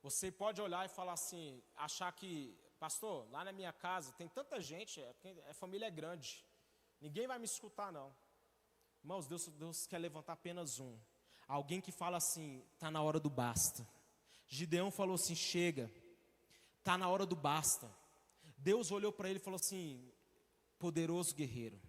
você 0.01 0.31
pode 0.31 0.61
olhar 0.61 0.85
e 0.85 0.89
falar 0.89 1.13
assim, 1.13 1.61
achar 1.75 2.11
que 2.11 2.57
Pastor, 2.79 3.29
lá 3.29 3.43
na 3.43 3.51
minha 3.51 3.73
casa 3.73 4.13
tem 4.13 4.27
tanta 4.29 4.61
gente, 4.61 5.01
a 5.01 5.13
é, 5.23 5.35
é, 5.49 5.53
família 5.53 5.87
é 5.87 5.91
grande. 5.91 6.45
Ninguém 7.01 7.27
vai 7.27 7.37
me 7.37 7.45
escutar, 7.45 7.91
não. 7.91 8.15
Irmãos, 9.03 9.27
Deus, 9.27 9.47
Deus 9.47 9.85
quer 9.85 9.97
levantar 9.97 10.33
apenas 10.33 10.79
um. 10.79 10.97
Alguém 11.47 11.81
que 11.81 11.91
fala 11.91 12.17
assim, 12.17 12.63
está 12.73 12.89
na 12.89 13.01
hora 13.01 13.19
do 13.19 13.29
basta. 13.29 13.85
Gideão 14.47 14.91
falou 14.91 15.15
assim: 15.15 15.35
chega, 15.35 15.91
está 16.77 16.97
na 16.97 17.09
hora 17.09 17.25
do 17.25 17.35
basta. 17.35 17.89
Deus 18.57 18.91
olhou 18.91 19.11
para 19.11 19.29
ele 19.29 19.39
e 19.39 19.43
falou 19.43 19.59
assim: 19.59 20.11
poderoso 20.77 21.35
guerreiro, 21.35 21.79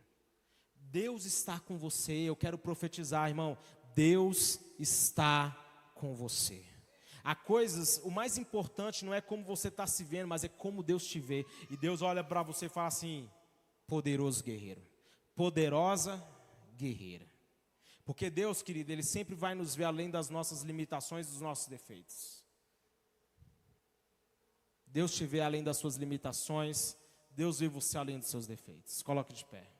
Deus 0.74 1.24
está 1.24 1.60
com 1.60 1.78
você. 1.78 2.12
Eu 2.12 2.36
quero 2.36 2.58
profetizar, 2.58 3.28
irmão. 3.28 3.56
Deus 3.94 4.60
está 4.78 5.56
com 5.94 6.14
você. 6.14 6.69
Há 7.22 7.34
coisas, 7.34 8.00
o 8.04 8.10
mais 8.10 8.38
importante 8.38 9.04
não 9.04 9.12
é 9.12 9.20
como 9.20 9.44
você 9.44 9.68
está 9.68 9.86
se 9.86 10.02
vendo, 10.04 10.28
mas 10.28 10.44
é 10.44 10.48
como 10.48 10.82
Deus 10.82 11.06
te 11.06 11.20
vê. 11.20 11.44
E 11.68 11.76
Deus 11.76 12.02
olha 12.02 12.24
para 12.24 12.42
você 12.42 12.66
e 12.66 12.68
fala 12.68 12.88
assim: 12.88 13.28
poderoso 13.86 14.42
guerreiro, 14.42 14.82
poderosa 15.34 16.22
guerreira. 16.76 17.28
Porque 18.04 18.30
Deus, 18.30 18.62
querido, 18.62 18.90
Ele 18.90 19.02
sempre 19.02 19.34
vai 19.34 19.54
nos 19.54 19.74
ver 19.74 19.84
além 19.84 20.10
das 20.10 20.30
nossas 20.30 20.62
limitações 20.62 21.28
e 21.28 21.30
dos 21.30 21.40
nossos 21.40 21.68
defeitos. 21.68 22.44
Deus 24.86 25.14
te 25.14 25.24
vê 25.24 25.40
além 25.40 25.62
das 25.62 25.76
suas 25.76 25.94
limitações, 25.96 26.96
Deus 27.30 27.60
vê 27.60 27.68
você 27.68 27.96
além 27.96 28.18
dos 28.18 28.28
seus 28.28 28.46
defeitos. 28.46 29.02
Coloque 29.02 29.32
de 29.32 29.44
pé. 29.44 29.79